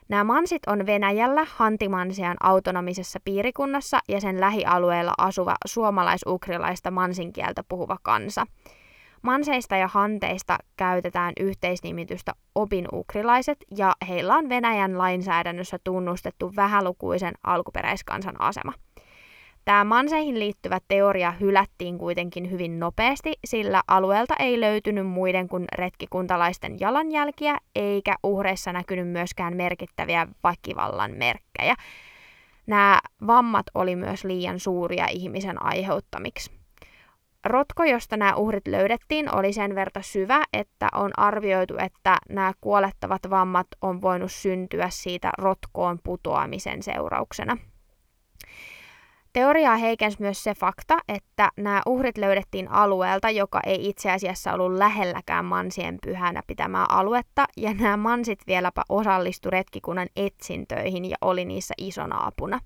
Nämä 0.09 0.25
mansit 0.25 0.67
on 0.67 0.87
Venäjällä 0.87 1.47
Hantimansian 1.55 2.37
autonomisessa 2.41 3.19
piirikunnassa 3.25 3.99
ja 4.09 4.21
sen 4.21 4.41
lähialueella 4.41 5.13
asuva 5.19 5.55
suomalais-ukrilaista 5.67 6.91
mansinkieltä 6.91 7.65
puhuva 7.69 7.97
kansa. 8.03 8.47
Manseista 9.23 9.77
ja 9.77 9.89
hanteista 9.89 10.59
käytetään 10.77 11.33
yhteisnimitystä 11.41 12.33
opinuukrilaiset 12.55 13.59
ja 13.77 13.97
heillä 14.09 14.35
on 14.35 14.49
Venäjän 14.49 14.99
lainsäädännössä 14.99 15.79
tunnustettu 15.85 16.53
vähälukuisen 16.57 17.35
alkuperäiskansan 17.45 18.41
asema. 18.41 18.73
Tämä 19.65 19.85
manseihin 19.85 20.39
liittyvä 20.39 20.79
teoria 20.89 21.31
hylättiin 21.31 21.99
kuitenkin 21.99 22.51
hyvin 22.51 22.81
nopeasti, 22.81 23.33
sillä 23.45 23.83
alueelta 23.89 24.35
ei 24.39 24.61
löytynyt 24.61 25.07
muiden 25.07 25.49
kuin 25.49 25.65
retkikuntalaisten 25.75 26.81
jalanjälkiä, 26.81 27.59
eikä 27.75 28.15
uhreissa 28.23 28.73
näkynyt 28.73 29.09
myöskään 29.09 29.57
merkittäviä 29.57 30.29
väkivallan 30.45 31.11
merkkejä. 31.11 31.75
Nämä 32.67 32.99
vammat 33.27 33.67
oli 33.75 33.97
myös 33.97 34.25
liian 34.25 34.61
suuria 34.61 35.07
ihmisen 35.11 35.63
aiheuttamiksi. 35.63 36.62
Rotko, 37.45 37.85
josta 37.85 38.17
nämä 38.17 38.35
uhrit 38.35 38.69
löydettiin, 38.69 39.35
oli 39.35 39.53
sen 39.53 39.75
verta 39.75 40.03
syvä, 40.03 40.45
että 40.53 40.89
on 40.95 41.11
arvioitu, 41.17 41.75
että 41.79 42.17
nämä 42.29 42.53
kuolettavat 42.61 43.31
vammat 43.31 43.67
on 43.81 44.03
voinut 44.03 44.33
syntyä 44.33 44.87
siitä 44.91 45.31
rotkoon 45.39 45.99
putoamisen 46.05 46.83
seurauksena. 46.83 47.57
Teoriaa 49.33 49.77
heikensi 49.77 50.17
myös 50.21 50.45
se 50.45 50.55
fakta, 50.55 50.99
että 51.09 51.51
nämä 51.57 51.83
uhrit 51.87 52.19
löydettiin 52.19 52.71
alueelta, 52.71 53.31
joka 53.31 53.61
ei 53.67 53.89
itse 53.89 54.11
asiassa 54.11 54.53
ollut 54.53 54.73
lähelläkään 54.73 55.45
mansien 55.45 55.99
pyhänä 56.03 56.43
pitämää 56.47 56.87
aluetta, 56.89 57.45
ja 57.57 57.75
nämä 57.75 57.97
mansit 57.97 58.39
vieläpä 58.47 58.83
osallistu 58.89 59.51
retkikunnan 59.51 60.09
etsintöihin 60.17 61.05
ja 61.05 61.17
oli 61.21 61.45
niissä 61.45 61.75
isona 61.79 62.27
apuna. 62.27 62.61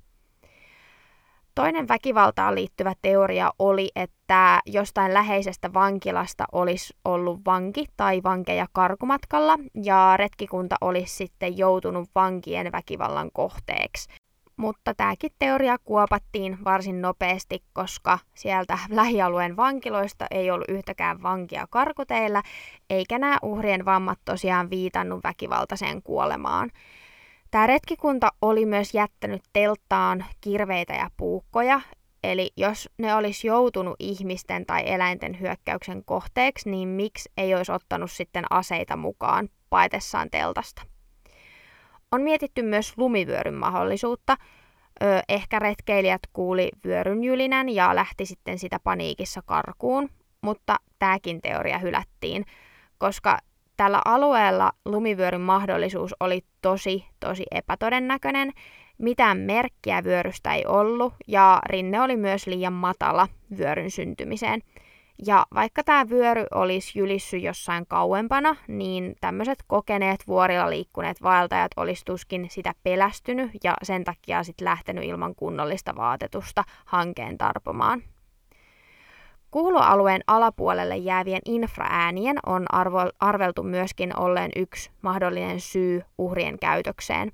Toinen 1.56 1.88
väkivaltaan 1.88 2.54
liittyvä 2.54 2.92
teoria 3.02 3.50
oli, 3.58 3.88
että 3.96 4.60
jostain 4.66 5.14
läheisestä 5.14 5.74
vankilasta 5.74 6.44
olisi 6.52 6.94
ollut 7.04 7.40
vanki 7.46 7.86
tai 7.96 8.20
vankeja 8.24 8.66
karkumatkalla, 8.72 9.58
ja 9.84 10.16
retkikunta 10.16 10.76
olisi 10.80 11.16
sitten 11.16 11.58
joutunut 11.58 12.08
vankien 12.14 12.72
väkivallan 12.72 13.30
kohteeksi 13.32 14.08
mutta 14.56 14.94
tämäkin 14.94 15.30
teoria 15.38 15.76
kuopattiin 15.84 16.58
varsin 16.64 17.02
nopeasti, 17.02 17.62
koska 17.72 18.18
sieltä 18.34 18.78
lähialueen 18.90 19.56
vankiloista 19.56 20.26
ei 20.30 20.50
ollut 20.50 20.68
yhtäkään 20.68 21.22
vankia 21.22 21.66
karkuteilla, 21.70 22.42
eikä 22.90 23.18
nämä 23.18 23.38
uhrien 23.42 23.84
vammat 23.84 24.18
tosiaan 24.24 24.70
viitannut 24.70 25.24
väkivaltaiseen 25.24 26.02
kuolemaan. 26.02 26.70
Tämä 27.50 27.66
retkikunta 27.66 28.28
oli 28.42 28.66
myös 28.66 28.94
jättänyt 28.94 29.42
telttaan 29.52 30.24
kirveitä 30.40 30.94
ja 30.94 31.10
puukkoja, 31.16 31.80
eli 32.24 32.50
jos 32.56 32.88
ne 32.98 33.14
olisi 33.14 33.46
joutunut 33.46 33.96
ihmisten 33.98 34.66
tai 34.66 34.82
eläinten 34.86 35.40
hyökkäyksen 35.40 36.04
kohteeksi, 36.04 36.70
niin 36.70 36.88
miksi 36.88 37.32
ei 37.36 37.54
olisi 37.54 37.72
ottanut 37.72 38.10
sitten 38.10 38.44
aseita 38.50 38.96
mukaan 38.96 39.48
paetessaan 39.70 40.30
teltasta? 40.30 40.82
On 42.12 42.22
mietitty 42.22 42.62
myös 42.62 42.92
lumivyöryn 42.96 43.54
mahdollisuutta. 43.54 44.36
Ö, 45.02 45.22
ehkä 45.28 45.58
retkeilijät 45.58 46.22
kuuli 46.32 46.68
vyöryn 46.84 47.24
jylinän 47.24 47.68
ja 47.68 47.94
lähti 47.94 48.26
sitten 48.26 48.58
sitä 48.58 48.80
paniikissa 48.84 49.42
karkuun, 49.46 50.08
mutta 50.40 50.76
tämäkin 50.98 51.40
teoria 51.40 51.78
hylättiin, 51.78 52.44
koska 52.98 53.38
tällä 53.76 54.00
alueella 54.04 54.72
lumivyöryn 54.84 55.40
mahdollisuus 55.40 56.14
oli 56.20 56.44
tosi, 56.62 57.04
tosi 57.20 57.44
epätodennäköinen. 57.50 58.52
Mitään 58.98 59.38
merkkiä 59.38 60.04
vyörystä 60.04 60.54
ei 60.54 60.66
ollut 60.66 61.14
ja 61.26 61.60
rinne 61.66 62.00
oli 62.00 62.16
myös 62.16 62.46
liian 62.46 62.72
matala 62.72 63.28
vyöryn 63.58 63.90
syntymiseen– 63.90 64.62
ja 65.26 65.46
vaikka 65.54 65.84
tämä 65.84 66.08
vyöry 66.08 66.44
olisi 66.54 66.98
jylissy 66.98 67.36
jossain 67.36 67.86
kauempana, 67.86 68.56
niin 68.68 69.14
tämmöiset 69.20 69.58
kokeneet 69.66 70.26
vuorilla 70.26 70.70
liikkuneet 70.70 71.22
vaeltajat 71.22 71.70
olisi 71.76 72.04
tuskin 72.04 72.46
sitä 72.50 72.72
pelästynyt 72.82 73.50
ja 73.64 73.74
sen 73.82 74.04
takia 74.04 74.42
sitten 74.42 74.64
lähtenyt 74.64 75.04
ilman 75.04 75.34
kunnollista 75.34 75.96
vaatetusta 75.96 76.64
hankeen 76.84 77.38
tarpomaan. 77.38 78.02
Kuuloalueen 79.50 80.20
alapuolelle 80.26 80.96
jäävien 80.96 81.40
infraäänien 81.44 82.36
on 82.46 82.66
arvo, 82.72 82.98
arveltu 83.20 83.62
myöskin 83.62 84.18
olleen 84.18 84.50
yksi 84.56 84.90
mahdollinen 85.02 85.60
syy 85.60 86.02
uhrien 86.18 86.58
käytökseen. 86.58 87.32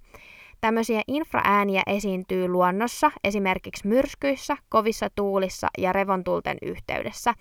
Tämmöisiä 0.60 1.02
infraääniä 1.08 1.82
esiintyy 1.86 2.48
luonnossa 2.48 3.10
esimerkiksi 3.24 3.88
myrskyissä, 3.88 4.56
kovissa 4.68 5.08
tuulissa 5.14 5.68
ja 5.78 5.92
revontulten 5.92 6.56
yhteydessä. 6.62 7.34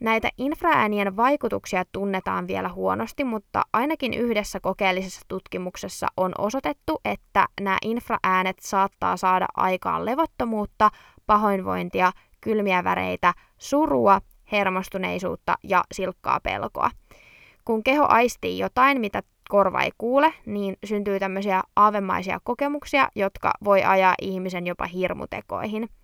Näitä 0.00 0.28
infraäänien 0.38 1.16
vaikutuksia 1.16 1.84
tunnetaan 1.92 2.46
vielä 2.46 2.68
huonosti, 2.68 3.24
mutta 3.24 3.62
ainakin 3.72 4.14
yhdessä 4.14 4.60
kokeellisessa 4.60 5.20
tutkimuksessa 5.28 6.06
on 6.16 6.32
osoitettu, 6.38 7.00
että 7.04 7.46
nämä 7.60 7.76
infraäänet 7.84 8.56
saattaa 8.60 9.16
saada 9.16 9.46
aikaan 9.56 10.04
levottomuutta, 10.04 10.90
pahoinvointia, 11.26 12.12
kylmiä 12.40 12.84
väreitä, 12.84 13.34
surua, 13.64 14.20
hermostuneisuutta 14.52 15.54
ja 15.62 15.84
silkkaa 15.92 16.40
pelkoa. 16.40 16.90
Kun 17.64 17.82
keho 17.82 18.06
aistii 18.08 18.58
jotain, 18.58 19.00
mitä 19.00 19.22
korva 19.48 19.82
ei 19.82 19.90
kuule, 19.98 20.34
niin 20.46 20.76
syntyy 20.84 21.20
tämmöisiä 21.20 21.62
aavemaisia 21.76 22.38
kokemuksia, 22.44 23.08
jotka 23.14 23.52
voi 23.64 23.82
ajaa 23.82 24.14
ihmisen 24.22 24.66
jopa 24.66 24.86
hirmutekoihin– 24.86 25.88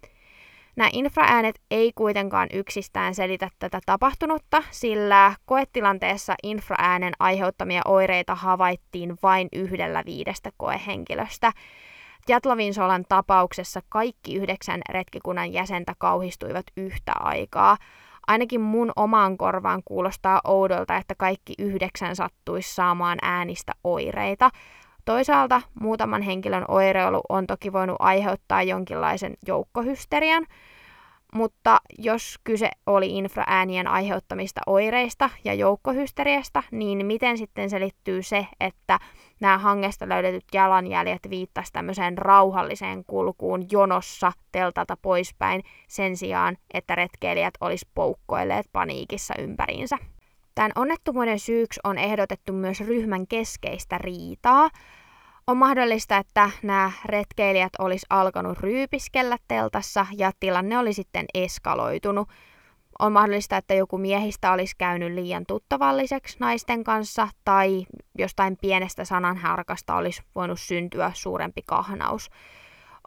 Nämä 0.76 0.90
infraäänet 0.92 1.60
ei 1.70 1.92
kuitenkaan 1.94 2.48
yksistään 2.52 3.14
selitä 3.14 3.50
tätä 3.58 3.80
tapahtunutta, 3.86 4.62
sillä 4.70 5.34
koetilanteessa 5.46 6.34
infraäänen 6.42 7.12
aiheuttamia 7.18 7.82
oireita 7.84 8.34
havaittiin 8.34 9.18
vain 9.22 9.48
yhdellä 9.52 10.02
viidestä 10.06 10.50
koehenkilöstä. 10.56 11.52
Jatlovinsolan 12.28 13.04
tapauksessa 13.08 13.80
kaikki 13.88 14.34
yhdeksän 14.36 14.80
retkikunnan 14.88 15.52
jäsentä 15.52 15.94
kauhistuivat 15.98 16.66
yhtä 16.76 17.12
aikaa. 17.20 17.76
Ainakin 18.26 18.60
mun 18.60 18.92
omaan 18.96 19.38
korvaan 19.38 19.82
kuulostaa 19.84 20.40
oudolta, 20.44 20.96
että 20.96 21.14
kaikki 21.14 21.54
yhdeksän 21.58 22.16
sattuisi 22.16 22.74
saamaan 22.74 23.18
äänistä 23.22 23.72
oireita. 23.84 24.50
Toisaalta 25.04 25.62
muutaman 25.80 26.22
henkilön 26.22 26.64
oireilu 26.68 27.20
on 27.28 27.46
toki 27.46 27.72
voinut 27.72 27.96
aiheuttaa 27.98 28.62
jonkinlaisen 28.62 29.34
joukkohysterian, 29.46 30.46
mutta 31.34 31.80
jos 31.98 32.38
kyse 32.44 32.70
oli 32.86 33.18
infraäänien 33.18 33.86
aiheuttamista 33.86 34.60
oireista 34.66 35.30
ja 35.44 35.54
joukkohysteriasta, 35.54 36.62
niin 36.70 37.06
miten 37.06 37.38
sitten 37.38 37.70
selittyy 37.70 38.22
se, 38.22 38.46
että 38.60 38.98
nämä 39.40 39.58
hangesta 39.58 40.08
löydetyt 40.08 40.44
jalanjäljet 40.54 41.30
viittasivat 41.30 41.72
tämmöiseen 41.72 42.18
rauhalliseen 42.18 43.04
kulkuun 43.04 43.66
jonossa 43.70 44.32
teltalta 44.52 44.96
poispäin 45.02 45.62
sen 45.88 46.16
sijaan, 46.16 46.56
että 46.74 46.94
retkeilijät 46.94 47.54
olisi 47.60 47.88
poukkoilleet 47.94 48.66
paniikissa 48.72 49.34
ympäriinsä. 49.38 49.98
Tämän 50.54 50.72
onnettomuuden 50.74 51.38
syyksi 51.38 51.80
on 51.84 51.98
ehdotettu 51.98 52.52
myös 52.52 52.80
ryhmän 52.80 53.26
keskeistä 53.26 53.98
riitaa, 53.98 54.70
on 55.50 55.56
mahdollista, 55.56 56.16
että 56.16 56.50
nämä 56.62 56.92
retkeilijät 57.04 57.72
olisi 57.78 58.06
alkanut 58.10 58.58
ryypiskellä 58.58 59.36
teltassa 59.48 60.06
ja 60.16 60.32
tilanne 60.40 60.78
oli 60.78 60.92
sitten 60.92 61.26
eskaloitunut. 61.34 62.28
On 62.98 63.12
mahdollista, 63.12 63.56
että 63.56 63.74
joku 63.74 63.98
miehistä 63.98 64.52
olisi 64.52 64.74
käynyt 64.78 65.12
liian 65.12 65.46
tuttavalliseksi 65.46 66.36
naisten 66.40 66.84
kanssa 66.84 67.28
tai 67.44 67.86
jostain 68.18 68.56
pienestä 68.60 69.04
sananharkasta 69.04 69.94
olisi 69.94 70.22
voinut 70.34 70.60
syntyä 70.60 71.10
suurempi 71.14 71.62
kahnaus. 71.66 72.30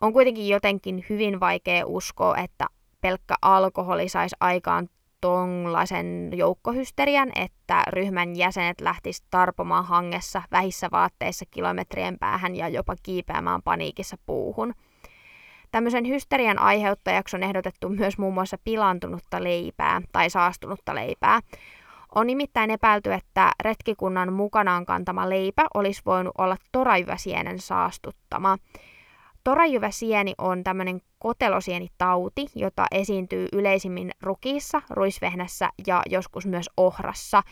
On 0.02 0.14
kuitenkin 0.14 0.48
jotenkin 0.48 1.06
hyvin 1.10 1.40
vaikea 1.40 1.86
uskoa, 1.86 2.38
että 2.38 2.66
pelkkä 3.02 3.36
alkoholi 3.42 4.10
saisi 4.10 4.36
aikaan 4.40 4.90
tonlaisen 5.24 6.32
joukkohysterian, 6.34 7.32
että 7.36 7.84
ryhmän 7.88 8.36
jäsenet 8.36 8.82
lähtisivät 8.82 9.28
tarpomaan 9.30 9.86
hangessa 9.86 10.42
vähissä 10.52 10.88
vaatteissa 10.92 11.46
kilometrien 11.52 12.20
päähän 12.20 12.56
ja 12.56 12.70
jopa 12.70 12.96
kiipeämään 13.04 13.62
paniikissa 13.62 14.18
puuhun. 14.26 14.74
Tämmöisen 15.72 16.08
hysterian 16.08 16.60
aiheuttajaksi 16.60 17.36
on 17.36 17.44
ehdotettu 17.44 17.90
myös 17.90 18.18
muun 18.18 18.34
muassa 18.34 18.58
pilantunutta 18.64 19.44
leipää 19.44 20.02
tai 20.12 20.30
saastunutta 20.30 20.96
leipää. 20.96 21.40
On 22.16 22.28
nimittäin 22.28 22.72
epäilty, 22.72 23.14
että 23.14 23.52
retkikunnan 23.64 24.34
mukanaan 24.34 24.86
kantama 24.86 25.30
leipä 25.30 25.66
olisi 25.74 26.02
voinut 26.06 26.34
olla 26.38 26.58
torajyväsienen 26.72 27.60
saastuttama. 27.60 28.58
Torajyväsieni 29.44 30.34
on 30.38 30.64
tämmöinen 30.64 31.02
kotelosienitauti, 31.20 32.48
jota 32.56 32.86
esiintyy 32.92 33.48
yleisimmin 33.54 34.12
rukiissa, 34.22 34.82
ruisvehnässä 34.90 35.70
ja 35.88 36.02
joskus 36.10 36.46
myös 36.46 36.70
ohrassa. 36.78 37.44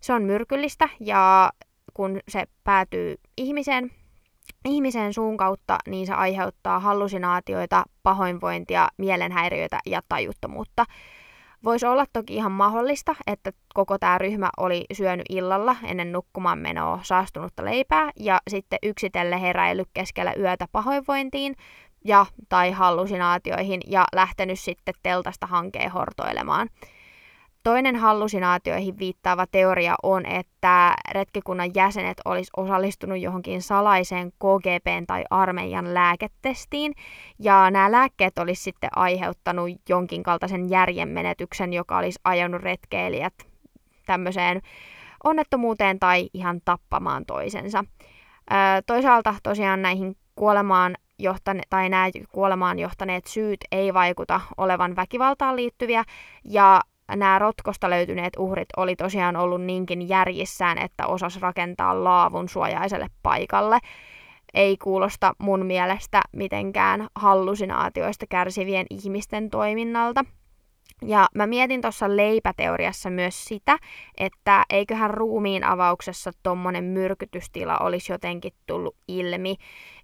Se 0.00 0.12
on 0.12 0.22
myrkyllistä 0.22 0.88
ja 1.00 1.50
kun 1.94 2.20
se 2.28 2.44
päätyy 2.64 3.16
ihmiseen, 3.36 3.90
ihmisen 4.64 5.14
suun 5.14 5.36
kautta, 5.36 5.78
niin 5.86 6.06
se 6.06 6.12
aiheuttaa 6.12 6.80
hallusinaatioita, 6.80 7.84
pahoinvointia, 8.02 8.88
mielenhäiriöitä 8.96 9.78
ja 9.86 10.00
tajuttomuutta. 10.08 10.84
Voisi 11.64 11.86
olla 11.86 12.04
toki 12.12 12.34
ihan 12.34 12.52
mahdollista, 12.52 13.14
että 13.26 13.52
koko 13.74 13.98
tämä 13.98 14.18
ryhmä 14.18 14.50
oli 14.56 14.84
syönyt 14.92 15.26
illalla 15.28 15.76
ennen 15.84 16.12
nukkumaan 16.12 16.58
menoa 16.58 17.00
saastunutta 17.02 17.64
leipää 17.64 18.10
ja 18.16 18.40
sitten 18.50 18.78
yksitelle 18.82 19.40
heräillyt 19.40 19.88
keskellä 19.94 20.34
yötä 20.38 20.66
pahoinvointiin 20.72 21.56
ja 22.04 22.26
tai 22.48 22.70
hallusinaatioihin 22.70 23.80
ja 23.86 24.04
lähtenyt 24.14 24.60
sitten 24.60 24.94
teltasta 25.02 25.46
hankeen 25.46 25.90
hortoilemaan. 25.90 26.68
Toinen 27.62 27.96
hallusinaatioihin 27.96 28.98
viittaava 28.98 29.46
teoria 29.46 29.94
on, 30.02 30.26
että 30.26 30.94
retkikunnan 31.10 31.70
jäsenet 31.74 32.20
olisi 32.24 32.50
osallistunut 32.56 33.20
johonkin 33.20 33.62
salaiseen 33.62 34.32
KGPn 34.32 35.06
tai 35.06 35.24
armeijan 35.30 35.94
lääketestiin, 35.94 36.94
ja 37.38 37.70
nämä 37.70 37.92
lääkkeet 37.92 38.38
olisi 38.38 38.62
sitten 38.62 38.90
aiheuttanut 38.96 39.70
jonkin 39.88 40.22
kaltaisen 40.22 40.70
järjenmenetyksen, 40.70 41.72
joka 41.72 41.98
olisi 41.98 42.20
ajanut 42.24 42.62
retkeilijät 42.62 43.34
tämmöiseen 44.06 44.60
onnettomuuteen 45.24 45.98
tai 45.98 46.30
ihan 46.34 46.60
tappamaan 46.64 47.26
toisensa. 47.26 47.84
toisaalta 48.86 49.34
tosiaan 49.42 49.82
näihin 49.82 50.16
kuolemaan 50.34 50.96
johtane- 51.18 51.62
tai 51.70 51.88
nämä 51.88 52.06
kuolemaan 52.32 52.78
johtaneet 52.78 53.26
syyt 53.26 53.60
ei 53.72 53.94
vaikuta 53.94 54.40
olevan 54.56 54.96
väkivaltaan 54.96 55.56
liittyviä, 55.56 56.04
ja 56.44 56.80
nämä 57.16 57.38
rotkosta 57.38 57.90
löytyneet 57.90 58.32
uhrit 58.38 58.68
oli 58.76 58.96
tosiaan 58.96 59.36
ollut 59.36 59.62
niinkin 59.62 60.08
järjissään, 60.08 60.78
että 60.78 61.06
osas 61.06 61.40
rakentaa 61.40 62.04
laavun 62.04 62.48
suojaiselle 62.48 63.06
paikalle. 63.22 63.78
Ei 64.54 64.76
kuulosta 64.76 65.32
mun 65.38 65.66
mielestä 65.66 66.20
mitenkään 66.32 67.06
hallusinaatioista 67.14 68.26
kärsivien 68.26 68.86
ihmisten 68.90 69.50
toiminnalta. 69.50 70.24
Ja 71.02 71.28
mä 71.34 71.46
mietin 71.46 71.80
tuossa 71.80 72.16
leipäteoriassa 72.16 73.10
myös 73.10 73.44
sitä, 73.44 73.78
että 74.18 74.64
eiköhän 74.70 75.10
ruumiin 75.10 75.64
avauksessa 75.64 76.30
tommonen 76.42 76.84
myrkytystila 76.84 77.78
olisi 77.78 78.12
jotenkin 78.12 78.52
tullut 78.66 78.96
ilmi. 79.08 79.56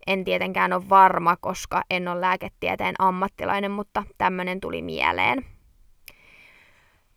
En 0.06 0.24
tietenkään 0.24 0.72
ole 0.72 0.88
varma, 0.88 1.36
koska 1.36 1.82
en 1.90 2.08
ole 2.08 2.20
lääketieteen 2.20 2.94
ammattilainen, 2.98 3.70
mutta 3.70 4.02
tämmöinen 4.18 4.60
tuli 4.60 4.82
mieleen. 4.82 5.55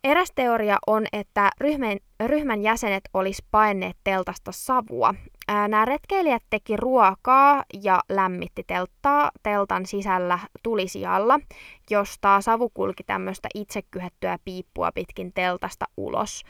Eräs 0.04 0.32
teoria 0.36 0.78
on, 0.88 1.06
että 1.14 1.50
ryhmän, 1.60 1.98
ryhmän 2.26 2.62
jäsenet 2.62 3.04
olisi 3.14 3.46
paineet 3.52 3.98
teltasta 4.04 4.52
savua. 4.52 5.14
Nämä 5.48 5.86
retkeilijät 5.86 6.44
teki 6.50 6.78
ruokaa 6.78 7.64
ja 7.84 8.00
lämmitti 8.10 8.64
telttaa 8.68 9.32
teltan 9.44 9.86
sisällä 9.86 10.40
tulisijalla, 10.64 11.40
josta 11.90 12.42
savu 12.42 12.70
kulki 12.70 13.04
tämmöistä 13.04 13.50
itsekyhettyä 13.56 14.38
piippua 14.46 14.92
pitkin 14.92 15.34
teltasta 15.34 15.86
ulos. 15.98 16.44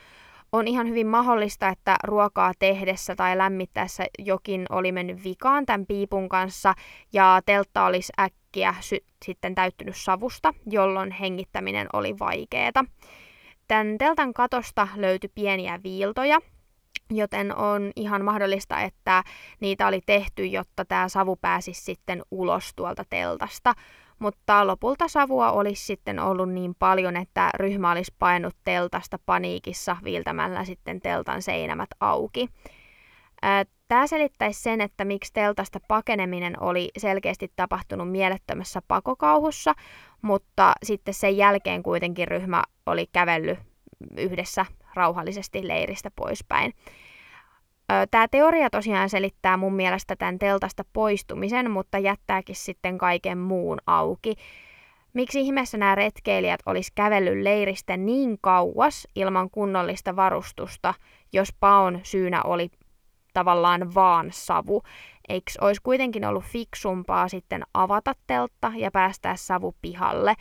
On 0.52 0.68
ihan 0.68 0.88
hyvin 0.90 1.08
mahdollista, 1.08 1.70
että 1.70 1.96
ruokaa 2.04 2.52
tehdessä 2.60 3.16
tai 3.16 3.38
lämmittäessä 3.38 4.06
jokin 4.20 4.66
oli 4.70 4.92
mennyt 4.92 5.24
vikaan 5.24 5.66
tämän 5.66 5.86
piipun 5.86 6.30
kanssa 6.30 6.74
ja 7.14 7.42
teltta 7.46 7.86
olisi 7.86 8.14
äkkiä 8.20 8.76
sy- 8.80 9.06
sitten 9.26 9.56
täyttynyt 9.56 9.96
savusta, 9.98 10.54
jolloin 10.66 11.12
hengittäminen 11.12 11.88
oli 11.94 12.20
vaikeaa. 12.20 12.86
Tämän 13.70 13.98
teltan 13.98 14.34
katosta 14.34 14.88
löytyi 14.96 15.32
pieniä 15.36 15.80
viiltoja, 15.84 16.40
joten 17.10 17.56
on 17.56 17.92
ihan 17.96 18.26
mahdollista, 18.26 18.82
että 18.82 19.24
niitä 19.60 19.88
oli 19.88 20.02
tehty, 20.06 20.46
jotta 20.46 20.86
tämä 20.86 21.10
savu 21.10 21.36
pääsisi 21.36 21.82
sitten 21.82 22.22
ulos 22.32 22.72
tuolta 22.76 23.04
teltasta. 23.10 23.74
Mutta 24.20 24.68
lopulta 24.68 25.08
savua 25.08 25.52
olisi 25.52 25.86
sitten 25.86 26.20
ollut 26.20 26.50
niin 26.50 26.76
paljon, 26.80 27.18
että 27.18 27.50
ryhmä 27.56 27.92
olisi 27.92 28.14
painut 28.20 28.56
teltasta 28.64 29.20
paniikissa 29.26 29.98
viiltämällä 30.04 30.66
sitten 30.66 31.00
teltan 31.02 31.42
seinämät 31.42 31.90
auki. 32.00 32.50
Tämä 33.88 34.08
selittäisi 34.08 34.62
sen, 34.62 34.82
että 34.82 35.06
miksi 35.06 35.34
teltasta 35.34 35.80
pakeneminen 35.88 36.64
oli 36.64 36.90
selkeästi 36.98 37.52
tapahtunut 37.56 38.12
mielettömässä 38.12 38.82
pakokauhussa, 38.88 39.74
mutta 40.22 40.74
sitten 40.84 41.14
sen 41.14 41.38
jälkeen 41.38 41.84
kuitenkin 41.84 42.28
ryhmä 42.28 42.64
oli 42.86 43.08
kävellyt 43.12 43.60
yhdessä 44.18 44.66
rauhallisesti 44.94 45.68
leiristä 45.68 46.12
poispäin. 46.16 46.74
Tämä 48.12 48.28
teoria 48.28 48.70
tosiaan 48.70 49.10
selittää 49.10 49.58
mun 49.58 49.74
mielestä 49.74 50.16
tämän 50.16 50.40
teltasta 50.40 50.84
poistumisen, 50.94 51.72
mutta 51.72 51.98
jättääkin 51.98 52.56
sitten 52.56 52.98
kaiken 52.98 53.38
muun 53.38 53.78
auki. 53.86 54.36
Miksi 55.14 55.42
ihmeessä 55.42 55.78
nämä 55.78 55.96
retkeilijät 55.96 56.60
olisi 56.66 56.92
kävellyt 56.96 57.44
leiristä 57.44 57.98
niin 57.98 58.38
kauas 58.42 59.08
ilman 59.16 59.50
kunnollista 59.50 60.16
varustusta, 60.16 60.94
jos 61.34 61.54
paon 61.60 62.00
syynä 62.04 62.42
oli 62.44 62.70
tavallaan 63.40 63.96
vaan 63.96 64.30
savu? 64.32 64.84
Eikö 65.30 65.52
olisi 65.62 65.82
kuitenkin 65.82 66.26
ollut 66.26 66.44
fiksumpaa 66.44 67.28
sitten 67.28 67.64
avata 67.74 68.14
teltta 68.28 68.72
ja 68.76 68.92
päästää 68.92 69.36
savu 69.36 69.76
pihalle? 69.82 70.34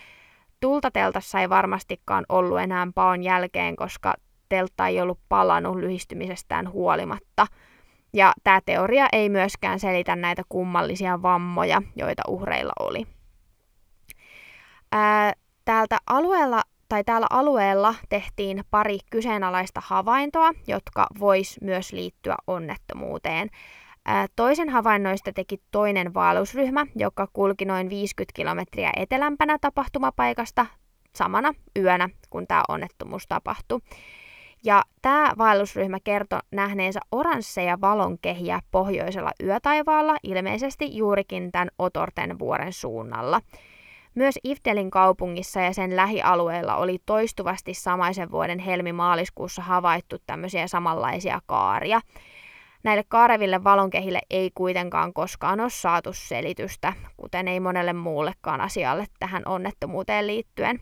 Tulta 0.61 0.91
teltassa 0.91 1.41
ei 1.41 1.49
varmastikaan 1.49 2.25
ollut 2.29 2.61
enää 2.61 2.87
paon 2.95 3.23
jälkeen, 3.23 3.77
koska 3.77 4.15
teltta 4.49 4.87
ei 4.87 5.01
ollut 5.01 5.19
palannut 5.29 5.77
lyhistymisestään 5.77 6.73
huolimatta. 6.73 7.47
Ja 8.13 8.33
tämä 8.45 8.61
teoria 8.67 9.07
ei 9.13 9.29
myöskään 9.29 9.81
selitä 9.81 10.17
näitä 10.17 10.43
kummallisia 10.49 11.23
vammoja, 11.23 11.83
joita 11.97 12.23
uhreilla 12.29 12.73
oli. 12.81 13.07
Ää, 14.93 15.33
täältä 15.65 15.99
alueella 16.07 16.63
tai 16.89 17.05
täällä 17.05 17.27
alueella 17.31 17.95
tehtiin 18.09 18.65
pari 18.71 18.99
kyseenalaista 19.11 19.83
havaintoa, 19.85 20.53
jotka 20.67 21.07
vois 21.21 21.59
myös 21.63 21.93
liittyä 21.93 22.35
onnettomuuteen. 22.47 23.51
Toisen 24.37 24.69
havainnoista 24.69 25.33
teki 25.33 25.61
toinen 25.71 26.15
vaellusryhmä, 26.15 26.87
joka 26.97 27.29
kulki 27.33 27.65
noin 27.65 27.91
50 27.91 28.33
kilometriä 28.37 28.93
etelämpänä 28.97 29.59
tapahtumapaikasta 29.61 30.67
samana 31.17 31.55
yönä, 31.79 32.09
kun 32.31 32.47
tämä 32.47 32.63
onnettomuus 32.69 33.27
tapahtui. 33.29 33.81
Ja 34.65 34.83
tämä 35.03 35.33
vaellusryhmä 35.39 35.99
kertoi 36.05 36.41
nähneensä 36.51 37.01
oransseja 37.13 37.81
valonkehiä 37.81 38.61
pohjoisella 38.71 39.31
yötaivaalla, 39.43 40.17
ilmeisesti 40.23 40.97
juurikin 40.97 41.53
tämän 41.53 41.69
Otorten 41.79 42.39
vuoren 42.39 42.73
suunnalla. 42.73 43.41
Myös 44.19 44.39
Iftelin 44.45 44.91
kaupungissa 44.91 45.61
ja 45.61 45.73
sen 45.73 45.97
lähialueilla 45.97 46.77
oli 46.77 46.99
toistuvasti 47.07 47.75
samaisen 47.75 48.31
vuoden 48.31 48.59
helmi-maaliskuussa 48.59 49.63
havaittu 49.63 50.17
tämmöisiä 50.27 50.67
samanlaisia 50.67 51.41
kaaria. 51.47 52.01
Näille 52.85 53.05
kaareville 53.09 53.65
valonkehille 53.65 54.21
ei 54.31 54.51
kuitenkaan 54.55 55.13
koskaan 55.13 55.61
ole 55.61 55.71
saatu 55.71 56.11
selitystä, 56.13 56.93
kuten 57.17 57.49
ei 57.49 57.61
monelle 57.61 57.93
muullekaan 57.93 58.61
asialle 58.61 59.07
tähän 59.19 59.43
onnettomuuteen 59.47 60.27
liittyen. 60.27 60.81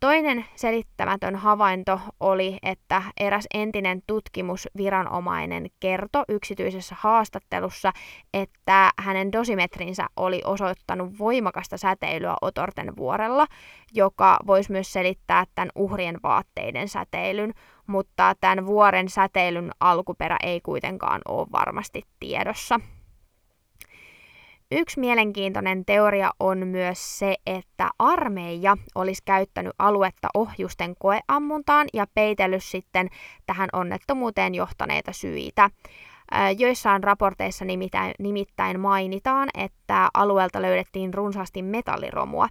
Toinen 0.00 0.44
selittämätön 0.54 1.36
havainto 1.36 2.00
oli, 2.20 2.58
että 2.62 3.02
eräs 3.20 3.46
entinen 3.54 4.02
tutkimusviranomainen 4.06 5.66
kertoi 5.80 6.24
yksityisessä 6.28 6.96
haastattelussa, 6.98 7.92
että 8.34 8.90
hänen 8.98 9.32
dosimetrinsä 9.32 10.06
oli 10.16 10.40
osoittanut 10.44 11.18
voimakasta 11.18 11.76
säteilyä 11.76 12.36
Otorten 12.42 12.96
vuorella, 12.96 13.46
joka 13.92 14.38
voisi 14.46 14.72
myös 14.72 14.92
selittää 14.92 15.44
tämän 15.54 15.70
uhrien 15.74 16.16
vaatteiden 16.22 16.88
säteilyn, 16.88 17.54
mutta 17.86 18.34
tämän 18.40 18.66
vuoren 18.66 19.08
säteilyn 19.08 19.70
alkuperä 19.80 20.36
ei 20.42 20.60
kuitenkaan 20.60 21.20
ole 21.28 21.46
varmasti 21.52 22.02
tiedossa. 22.20 22.80
Yksi 24.72 25.00
mielenkiintoinen 25.00 25.84
teoria 25.84 26.30
on 26.40 26.66
myös 26.66 27.18
se, 27.18 27.34
että 27.46 27.90
armeija 27.98 28.76
olisi 28.94 29.22
käyttänyt 29.24 29.72
aluetta 29.78 30.28
ohjusten 30.34 30.94
koeammuntaan 30.98 31.86
ja 31.92 32.06
peitellyt 32.14 32.64
sitten 32.64 33.08
tähän 33.46 33.68
onnettomuuteen 33.72 34.54
johtaneita 34.54 35.12
syitä. 35.12 35.70
Joissain 36.58 37.04
raporteissa 37.04 37.64
nimittäin, 38.18 38.80
mainitaan, 38.80 39.48
että 39.54 40.08
alueelta 40.14 40.62
löydettiin 40.62 41.14
runsaasti 41.14 41.62
metalliromua. 41.62 42.48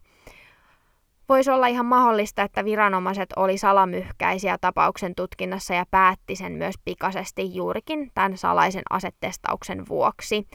Voisi 1.29 1.51
olla 1.51 1.67
ihan 1.67 1.85
mahdollista, 1.85 2.43
että 2.43 2.65
viranomaiset 2.65 3.29
oli 3.35 3.57
salamyhkäisiä 3.57 4.57
tapauksen 4.61 5.15
tutkinnassa 5.15 5.73
ja 5.73 5.85
päätti 5.91 6.35
sen 6.35 6.51
myös 6.51 6.75
pikaisesti 6.85 7.55
juurikin 7.55 8.11
tämän 8.13 8.37
salaisen 8.37 8.83
asetestauksen 8.89 9.87
vuoksi. 9.89 10.47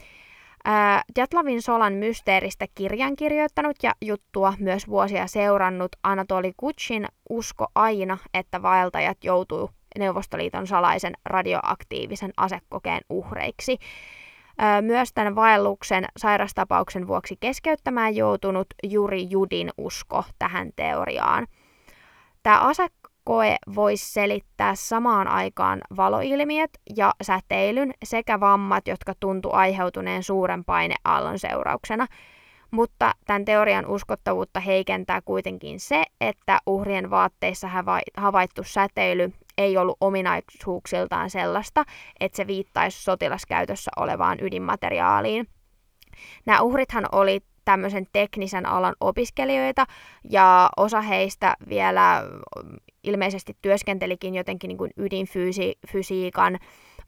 Jatlavin 1.17 1.61
Solan 1.61 1.93
mysteeristä 1.93 2.65
kirjan 2.75 3.15
kirjoittanut 3.15 3.75
ja 3.83 3.93
juttua 4.01 4.53
myös 4.59 4.87
vuosia 4.87 5.27
seurannut 5.27 5.91
Anatoli 6.03 6.53
Kutsin 6.57 7.05
usko 7.29 7.67
aina, 7.75 8.17
että 8.33 8.61
vaeltajat 8.61 9.23
joutuu 9.23 9.69
Neuvostoliiton 9.99 10.67
salaisen 10.67 11.13
radioaktiivisen 11.25 12.33
asekokeen 12.37 13.01
uhreiksi. 13.09 13.77
Myös 14.81 15.13
tämän 15.13 15.35
vaelluksen 15.35 16.05
sairastapauksen 16.17 17.07
vuoksi 17.07 17.37
keskeyttämään 17.39 18.15
joutunut 18.15 18.67
Juri 18.83 19.27
Judin 19.29 19.69
usko 19.77 20.23
tähän 20.39 20.69
teoriaan. 20.75 21.47
Tämä 22.43 22.61
asekoe 23.25 23.57
voisi 23.75 24.13
selittää 24.13 24.75
samaan 24.75 25.27
aikaan 25.27 25.81
valoilmiöt 25.97 26.69
ja 26.95 27.13
säteilyn 27.21 27.93
sekä 28.03 28.39
vammat, 28.39 28.87
jotka 28.87 29.13
tuntu 29.19 29.49
aiheutuneen 29.51 30.23
suuren 30.23 30.65
paineaallon 30.65 31.39
seurauksena. 31.39 32.07
Mutta 32.71 33.11
tämän 33.25 33.45
teorian 33.45 33.85
uskottavuutta 33.85 34.59
heikentää 34.59 35.21
kuitenkin 35.21 35.79
se, 35.79 36.03
että 36.21 36.59
uhrien 36.65 37.09
vaatteissa 37.09 37.69
havaittu 38.17 38.63
säteily 38.63 39.33
ei 39.57 39.77
ollut 39.77 39.97
ominaisuuksiltaan 40.01 41.29
sellaista, 41.29 41.83
että 42.19 42.35
se 42.35 42.47
viittaisi 42.47 43.03
sotilaskäytössä 43.03 43.91
olevaan 43.97 44.37
ydinmateriaaliin. 44.41 45.47
Nämä 46.45 46.61
uhrithan 46.61 47.05
oli 47.11 47.39
tämmöisen 47.65 48.07
teknisen 48.13 48.65
alan 48.65 48.95
opiskelijoita 48.99 49.85
ja 50.29 50.69
osa 50.77 51.01
heistä 51.01 51.55
vielä 51.69 52.23
ilmeisesti 53.03 53.57
työskentelikin 53.61 54.35
jotenkin 54.35 54.67
niin 54.67 54.77
kuin 54.77 54.91
ydinfysiikan 54.97 56.59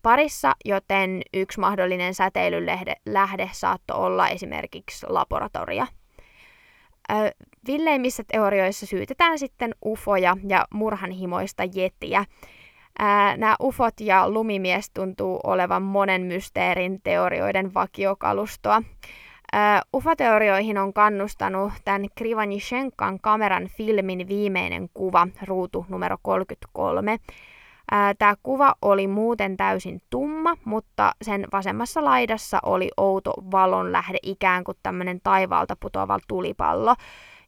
parissa, 0.02 0.54
joten 0.66 1.22
yksi 1.34 1.60
mahdollinen 1.60 2.14
säteilylähde 2.14 2.96
lähde 3.06 3.50
saattoi 3.52 3.98
olla 3.98 4.28
esimerkiksi 4.28 5.06
laboratoria. 5.10 5.88
Villeimmissä 7.68 8.24
teorioissa 8.32 8.86
syytetään 8.86 9.40
sitten 9.40 9.76
ufoja 9.86 10.38
ja 10.48 10.66
murhanhimoista 10.74 11.64
jetiä. 11.64 12.26
Nämä 13.38 13.56
ufot 13.62 13.94
ja 14.00 14.30
lumimies 14.30 14.90
tuntuu 14.90 15.40
olevan 15.44 15.82
monen 15.82 16.22
mysteerin 16.22 17.02
teorioiden 17.02 17.74
vakiokalustoa. 17.74 18.82
UFO-teorioihin 19.96 20.78
on 20.78 20.94
kannustanut 20.94 21.74
tämän 21.86 22.06
Krivanishenkan 22.16 23.20
kameran 23.22 23.68
filmin 23.68 24.28
viimeinen 24.28 24.90
kuva, 24.94 25.28
ruutu 25.48 25.86
numero 25.90 26.18
33. 26.22 27.18
Tämä 28.20 28.36
kuva 28.44 28.76
oli 28.82 29.08
muuten 29.08 29.58
täysin 29.58 30.02
tumma, 30.10 30.58
mutta 30.66 31.12
sen 31.22 31.48
vasemmassa 31.54 32.06
laidassa 32.06 32.60
oli 32.66 32.90
outo 32.98 33.34
valonlähde, 33.52 34.18
ikään 34.24 34.64
kuin 34.64 34.78
tämmöinen 34.84 35.20
taivaalta 35.24 35.76
putoava 35.80 36.20
tulipallo. 36.28 36.96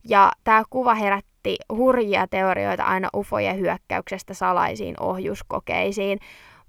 Ja 0.04 0.32
tämä 0.43 0.64
kuva 0.70 0.95
herätti 0.95 1.58
hurjia 1.74 2.28
teorioita 2.28 2.84
aina 2.84 3.10
ufojen 3.16 3.60
hyökkäyksestä 3.60 4.34
salaisiin 4.34 4.95
ohjuskokeisiin. 5.00 6.20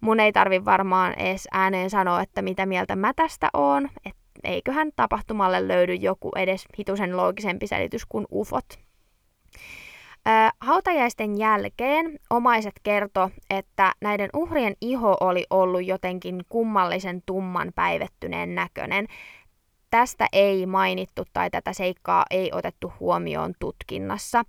Mun 0.01 0.21
ei 0.21 0.33
tarvi 0.33 0.65
varmaan 0.65 1.13
edes 1.13 1.49
ääneen 1.53 1.91
sanoa, 1.91 2.23
että 2.23 2.43
mitä 2.43 2.67
mieltä 2.67 2.97
mä 2.97 3.13
tästä 3.17 3.49
oon, 3.53 3.89
että 4.05 4.20
eiköhän 4.45 4.91
tapahtumalle 4.97 5.69
löydy 5.69 5.95
joku 5.95 6.31
edes 6.37 6.65
hitusen 6.79 7.17
loogisempi 7.17 7.67
selitys 7.67 8.07
kuin 8.07 8.27
ufot. 8.31 8.65
Hautajaisten 10.61 11.39
jälkeen 11.39 12.19
omaiset 12.31 12.75
kerto, 12.83 13.31
että 13.51 13.93
näiden 14.01 14.31
uhrien 14.35 14.75
iho 14.81 15.17
oli 15.21 15.47
ollut 15.51 15.87
jotenkin 15.87 16.43
kummallisen 16.49 17.23
tumman 17.27 17.73
päivettyneen 17.75 18.55
näköinen. 18.55 19.07
Tästä 19.91 20.27
ei 20.33 20.67
mainittu 20.67 21.23
tai 21.33 21.51
tätä 21.51 21.73
seikkaa 21.73 22.25
ei 22.31 22.51
otettu 22.53 22.93
huomioon 23.01 23.55
tutkinnassa. 23.59 24.45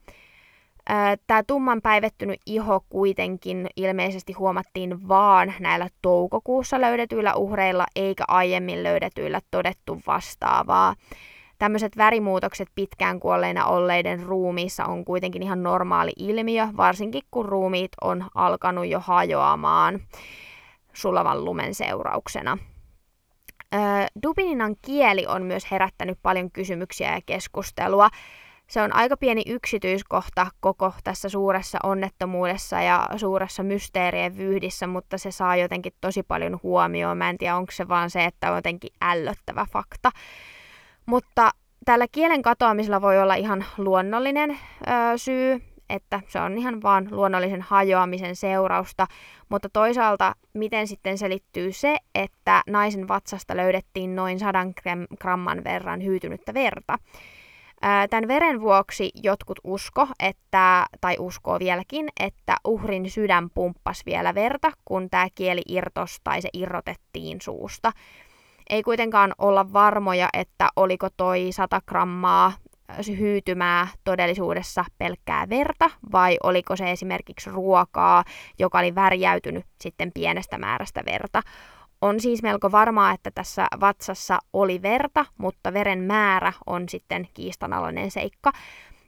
Tämä 1.28 1.44
tumman 1.48 1.82
päivettynyt 1.82 2.40
iho 2.46 2.84
kuitenkin 2.90 3.68
ilmeisesti 3.76 4.34
huomattiin 4.34 5.08
vaan 5.08 5.54
näillä 5.60 5.88
toukokuussa 6.02 6.82
löydetyillä 6.82 7.34
uhreilla 7.36 7.86
eikä 7.96 8.24
aiemmin 8.28 8.84
löydetyillä 8.84 9.40
todettu 9.52 10.02
vastaavaa 10.08 10.96
tämmöiset 11.62 11.98
värimuutokset 11.98 12.68
pitkään 12.76 13.20
kuolleina 13.20 13.66
olleiden 13.66 14.24
ruumiissa 14.24 14.86
on 14.86 15.06
kuitenkin 15.06 15.44
ihan 15.44 15.64
normaali 15.64 16.12
ilmiö, 16.18 16.68
varsinkin 16.78 17.22
kun 17.32 17.46
ruumiit 17.46 17.92
on 18.02 18.26
alkanut 18.36 18.88
jo 18.88 19.00
hajoamaan 19.00 20.00
sulavan 20.94 21.46
lumen 21.46 21.76
seurauksena. 21.76 22.58
Dubininan 24.24 24.76
kieli 24.82 25.26
on 25.28 25.44
myös 25.44 25.72
herättänyt 25.72 26.20
paljon 26.24 26.52
kysymyksiä 26.52 27.16
ja 27.16 27.22
keskustelua. 27.26 28.10
Se 28.72 28.82
on 28.82 28.96
aika 28.96 29.18
pieni 29.18 29.42
yksityiskohta 29.48 30.48
koko 30.60 30.94
tässä 31.04 31.30
suuressa 31.30 31.80
onnettomuudessa 31.84 32.82
ja 32.82 33.10
suuressa 33.18 33.64
mysteerien 33.64 34.38
vyyhdissä, 34.38 34.88
mutta 34.88 35.18
se 35.18 35.32
saa 35.32 35.56
jotenkin 35.56 35.94
tosi 36.02 36.24
paljon 36.24 36.60
huomioon. 36.64 37.18
Mä 37.18 37.30
en 37.30 37.38
tiedä, 37.38 37.56
onko 37.56 37.72
se 37.72 37.88
vaan 37.88 38.10
se, 38.10 38.26
että 38.26 38.50
on 38.50 38.56
jotenkin 38.56 38.94
ällöttävä 39.02 39.66
fakta. 39.72 40.12
Mutta 41.06 41.52
tällä 41.86 42.06
kielen 42.12 42.42
katoamisella 42.42 43.02
voi 43.02 43.22
olla 43.22 43.36
ihan 43.36 43.66
luonnollinen 43.78 44.52
ö, 44.52 44.58
syy, 45.18 45.62
että 45.90 46.22
se 46.28 46.40
on 46.40 46.58
ihan 46.58 46.82
vaan 46.82 47.08
luonnollisen 47.12 47.62
hajoamisen 47.62 48.36
seurausta, 48.36 49.08
mutta 49.50 49.70
toisaalta 49.70 50.36
miten 50.54 50.88
sitten 50.88 51.18
selittyy 51.18 51.72
se, 51.72 51.98
että 52.16 52.64
naisen 52.68 53.08
vatsasta 53.08 53.58
löydettiin 53.58 54.16
noin 54.16 54.40
100 54.40 54.68
gramman 55.20 55.64
verran 55.64 56.04
hyytynyttä 56.04 56.54
verta. 56.54 56.98
Tämän 58.10 58.28
veren 58.28 58.62
vuoksi 58.62 59.12
jotkut 59.24 59.60
usko, 59.64 60.08
että, 60.20 60.86
tai 61.02 61.16
uskoo 61.20 61.60
vieläkin, 61.60 62.10
että 62.20 62.56
uhrin 62.66 63.10
sydän 63.10 63.50
pumppasi 63.50 64.04
vielä 64.06 64.36
verta, 64.36 64.72
kun 64.86 65.10
tämä 65.10 65.28
kieli 65.36 65.62
irtos 65.68 66.18
tai 66.24 66.42
se 66.42 66.50
irrotettiin 66.54 67.42
suusta. 67.42 67.92
Ei 68.70 68.84
kuitenkaan 68.84 69.34
olla 69.38 69.74
varmoja, 69.74 70.30
että 70.34 70.70
oliko 70.76 71.08
toi 71.18 71.48
100 71.52 71.82
grammaa 71.88 72.54
hyytymää 73.20 73.88
todellisuudessa 74.04 74.86
pelkkää 74.98 75.50
verta, 75.50 75.90
vai 76.12 76.38
oliko 76.44 76.76
se 76.76 76.92
esimerkiksi 76.92 77.50
ruokaa, 77.50 78.24
joka 78.60 78.80
oli 78.80 78.96
värjäytynyt 78.96 79.66
sitten 79.82 80.12
pienestä 80.14 80.58
määrästä 80.58 81.02
verta. 81.06 81.42
On 82.02 82.20
siis 82.20 82.44
melko 82.44 82.72
varmaa, 82.72 83.12
että 83.12 83.32
tässä 83.32 83.68
vatsassa 83.80 84.40
oli 84.54 84.82
verta, 84.82 85.26
mutta 85.38 85.74
veren 85.74 86.00
määrä 86.00 86.54
on 86.66 86.90
sitten 86.90 87.28
kiistanalainen 87.34 88.12
seikka. 88.12 88.52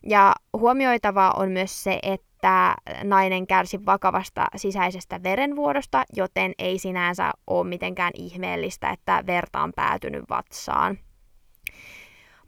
Ja 0.04 0.36
huomioitavaa 0.58 1.32
on 1.32 1.52
myös 1.52 1.84
se, 1.84 2.00
että 2.04 2.76
nainen 3.04 3.48
kärsi 3.48 3.86
vakavasta 3.86 4.46
sisäisestä 4.56 5.24
verenvuodosta, 5.24 6.04
joten 6.16 6.54
ei 6.60 6.80
sinänsä 6.80 7.32
ole 7.48 7.68
mitenkään 7.68 8.12
ihmeellistä, 8.16 8.90
että 8.90 9.24
verta 9.28 9.62
on 9.62 9.72
päätynyt 9.76 10.24
vatsaan. 10.30 10.98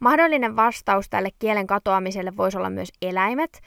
Mahdollinen 0.00 0.56
vastaus 0.56 1.10
tälle 1.10 1.28
kielen 1.38 1.66
katoamiselle 1.66 2.36
voisi 2.36 2.58
olla 2.58 2.70
myös 2.70 2.92
eläimet. 3.02 3.60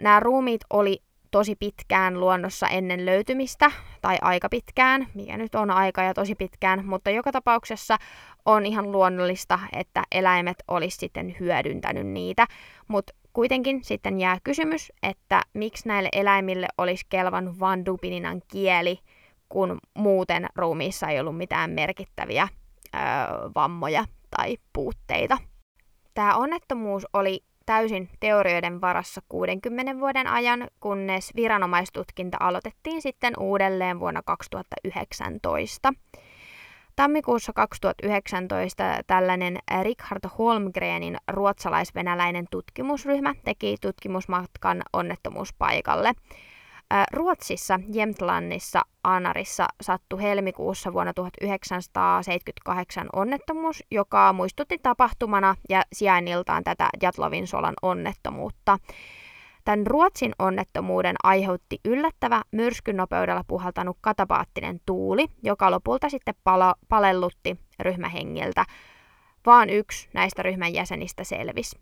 Nämä 0.00 0.20
ruumiit 0.20 0.60
oli 0.70 1.02
tosi 1.32 1.56
pitkään 1.56 2.20
luonnossa 2.20 2.68
ennen 2.68 3.06
löytymistä, 3.06 3.70
tai 4.02 4.18
aika 4.20 4.48
pitkään, 4.48 5.06
mikä 5.14 5.36
nyt 5.36 5.54
on 5.54 5.70
aika 5.70 6.02
ja 6.02 6.14
tosi 6.14 6.34
pitkään, 6.34 6.86
mutta 6.86 7.10
joka 7.10 7.32
tapauksessa 7.32 7.96
on 8.44 8.66
ihan 8.66 8.92
luonnollista, 8.92 9.58
että 9.72 10.02
eläimet 10.12 10.56
olisi 10.68 10.96
sitten 10.96 11.36
hyödyntänyt 11.40 12.06
niitä, 12.06 12.46
mutta 12.88 13.12
Kuitenkin 13.32 13.84
sitten 13.84 14.20
jää 14.20 14.38
kysymys, 14.44 14.92
että 15.02 15.42
miksi 15.54 15.88
näille 15.88 16.08
eläimille 16.12 16.66
olisi 16.78 17.06
kelvannut 17.08 17.60
vain 17.60 17.86
dupininan 17.86 18.42
kieli, 18.52 18.98
kun 19.48 19.78
muuten 19.94 20.46
ruumiissa 20.56 21.08
ei 21.08 21.20
ollut 21.20 21.36
mitään 21.36 21.70
merkittäviä 21.70 22.48
öö, 22.94 23.00
vammoja 23.54 24.04
tai 24.36 24.56
puutteita. 24.72 25.38
Tämä 26.14 26.36
onnettomuus 26.36 27.06
oli 27.12 27.44
täysin 27.66 28.08
teorioiden 28.20 28.80
varassa 28.80 29.20
60 29.28 30.00
vuoden 30.00 30.26
ajan, 30.26 30.68
kunnes 30.80 31.32
viranomaistutkinta 31.36 32.36
aloitettiin 32.40 33.02
sitten 33.02 33.34
uudelleen 33.38 34.00
vuonna 34.00 34.22
2019. 34.22 35.92
Tammikuussa 36.96 37.52
2019 37.52 38.84
tällainen 39.06 39.58
Richard 39.82 40.24
Holmgrenin 40.38 41.16
ruotsalais-venäläinen 41.28 42.46
tutkimusryhmä 42.50 43.34
teki 43.44 43.76
tutkimusmatkan 43.80 44.82
onnettomuuspaikalle. 44.92 46.12
Ruotsissa, 47.12 47.80
Jämtlandissa, 47.92 48.80
Anarissa 49.04 49.66
sattui 49.80 50.22
helmikuussa 50.22 50.92
vuonna 50.92 51.12
1978 51.14 53.08
onnettomuus, 53.12 53.84
joka 53.90 54.32
muistutti 54.32 54.78
tapahtumana 54.78 55.56
ja 55.68 55.82
sijainniltaan 55.92 56.64
tätä 56.64 56.88
Jatlovin 57.02 57.46
solan 57.46 57.74
onnettomuutta. 57.82 58.78
Tämän 59.64 59.86
Ruotsin 59.86 60.32
onnettomuuden 60.38 61.16
aiheutti 61.22 61.80
yllättävä 61.84 62.42
myrskynopeudella 62.52 63.44
puhaltanut 63.48 63.96
katapaattinen 64.00 64.80
tuuli, 64.86 65.26
joka 65.42 65.70
lopulta 65.70 66.08
sitten 66.08 66.34
pala- 66.44 66.78
palellutti 66.88 67.58
ryhmähengiltä. 67.80 68.64
Vaan 69.46 69.70
yksi 69.70 70.08
näistä 70.14 70.42
ryhmän 70.42 70.74
jäsenistä 70.74 71.24
selvisi. 71.24 71.80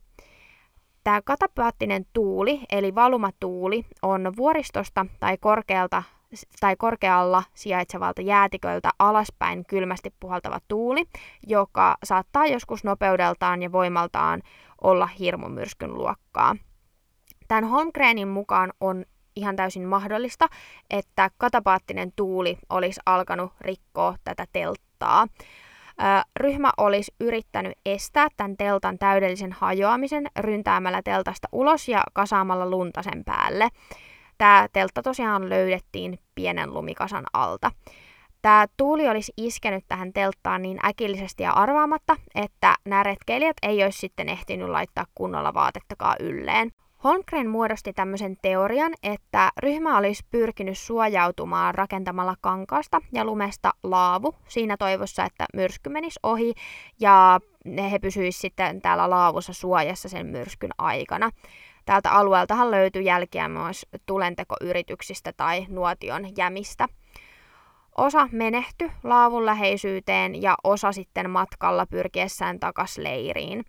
Tämä 1.11 1.23
katapaattinen 1.23 2.07
tuuli, 2.13 2.61
eli 2.73 2.95
valumatuuli, 2.95 3.87
on 4.03 4.33
vuoristosta 4.37 5.07
tai 5.21 5.39
korkealta 5.39 6.03
tai 6.61 6.77
korkealla 6.77 7.43
sijaitsevalta 7.55 8.23
jäätiköltä 8.23 8.91
alaspäin 8.99 9.65
kylmästi 9.65 10.15
puhaltava 10.21 10.59
tuuli, 10.69 11.05
joka 11.47 11.97
saattaa 12.05 12.47
joskus 12.47 12.85
nopeudeltaan 12.85 13.63
ja 13.63 13.73
voimaltaan 13.73 14.43
olla 14.81 15.07
hirmumyrskyn 15.07 15.95
luokkaa. 15.95 16.57
Tämän 17.49 17.65
Holmgrenin 17.65 18.29
mukaan 18.29 18.73
on 18.81 19.05
ihan 19.37 19.57
täysin 19.57 19.89
mahdollista, 19.89 20.49
että 20.91 21.31
katapaattinen 21.39 22.13
tuuli 22.17 22.59
olisi 22.69 23.01
alkanut 23.07 23.53
rikkoa 23.61 24.15
tätä 24.25 24.47
telttaa. 24.53 25.27
Ryhmä 26.37 26.71
olisi 26.77 27.15
yrittänyt 27.21 27.73
estää 27.87 28.29
tämän 28.37 28.57
teltan 28.57 28.99
täydellisen 28.99 29.53
hajoamisen 29.53 30.27
ryntäämällä 30.39 31.03
teltasta 31.03 31.49
ulos 31.53 31.89
ja 31.89 32.03
kasaamalla 32.13 32.71
lunta 32.71 33.03
sen 33.03 33.25
päälle. 33.25 33.69
Tämä 34.39 34.67
teltta 34.73 35.03
tosiaan 35.03 35.49
löydettiin 35.49 36.19
pienen 36.35 36.75
lumikasan 36.75 37.25
alta. 37.33 37.71
Tämä 38.43 38.67
tuuli 38.77 39.09
olisi 39.09 39.33
iskenyt 39.37 39.85
tähän 39.89 40.13
telttaan 40.13 40.63
niin 40.63 40.79
äkillisesti 40.87 41.43
ja 41.43 41.53
arvaamatta, 41.53 42.17
että 42.35 42.75
nämä 42.85 43.03
retkeilijät 43.03 43.57
ei 43.63 43.83
olisi 43.85 43.99
sitten 43.99 44.29
ehtinyt 44.29 44.69
laittaa 44.69 45.05
kunnolla 45.15 45.55
vaatettakaan 45.55 46.17
ylleen. 46.21 46.71
Holmgren 47.05 47.49
muodosti 47.51 47.93
tämmöisen 47.93 48.37
teorian, 48.43 48.93
että 49.03 49.51
ryhmä 49.59 49.99
olisi 49.99 50.25
pyrkinyt 50.31 50.79
suojautumaan 50.79 51.75
rakentamalla 51.75 52.35
kankaasta 52.41 53.01
ja 53.13 53.25
lumesta 53.25 53.73
laavu 53.83 54.35
siinä 54.49 54.77
toivossa, 54.77 55.25
että 55.25 55.47
myrsky 55.55 55.91
menisi 55.91 56.21
ohi 56.23 56.55
ja 57.01 57.41
he 57.91 57.99
pysyisivät 57.99 58.41
sitten 58.41 58.83
täällä 58.83 59.11
laavussa 59.11 59.53
suojassa 59.53 60.09
sen 60.09 60.27
myrskyn 60.27 60.71
aikana. 60.79 61.31
Tältä 61.87 62.11
alueeltahan 62.11 62.71
löytyi 62.71 63.05
jälkiä 63.05 63.49
myös 63.49 63.87
tulentekoyrityksistä 64.07 65.33
tai 65.37 65.67
nuotion 65.69 66.37
jämistä. 66.37 66.87
Osa 67.97 68.29
menehty 68.33 68.91
laavun 69.03 69.47
läheisyyteen 69.47 70.43
ja 70.43 70.55
osa 70.65 70.93
sitten 70.93 71.31
matkalla 71.31 71.87
pyrkiessään 71.87 72.61
takas 72.61 72.99
leiriin. 72.99 73.65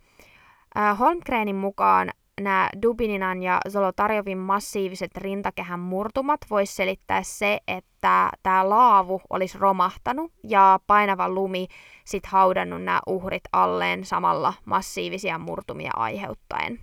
Holmgrenin 0.98 1.56
mukaan 1.56 2.10
nämä 2.40 2.68
Dubininan 2.82 3.42
ja 3.42 3.60
Zolotarjovin 3.68 4.38
massiiviset 4.38 5.16
rintakehän 5.16 5.80
murtumat 5.80 6.40
voisi 6.50 6.74
selittää 6.74 7.22
se, 7.22 7.60
että 7.68 8.30
tämä 8.42 8.68
laavu 8.68 9.20
olisi 9.30 9.58
romahtanut 9.58 10.32
ja 10.48 10.80
painava 10.86 11.28
lumi 11.28 11.66
sitten 12.04 12.30
haudannut 12.30 12.82
nämä 12.82 13.00
uhrit 13.06 13.44
alleen 13.52 14.04
samalla 14.04 14.54
massiivisia 14.64 15.38
murtumia 15.38 15.90
aiheuttaen. 15.96 16.80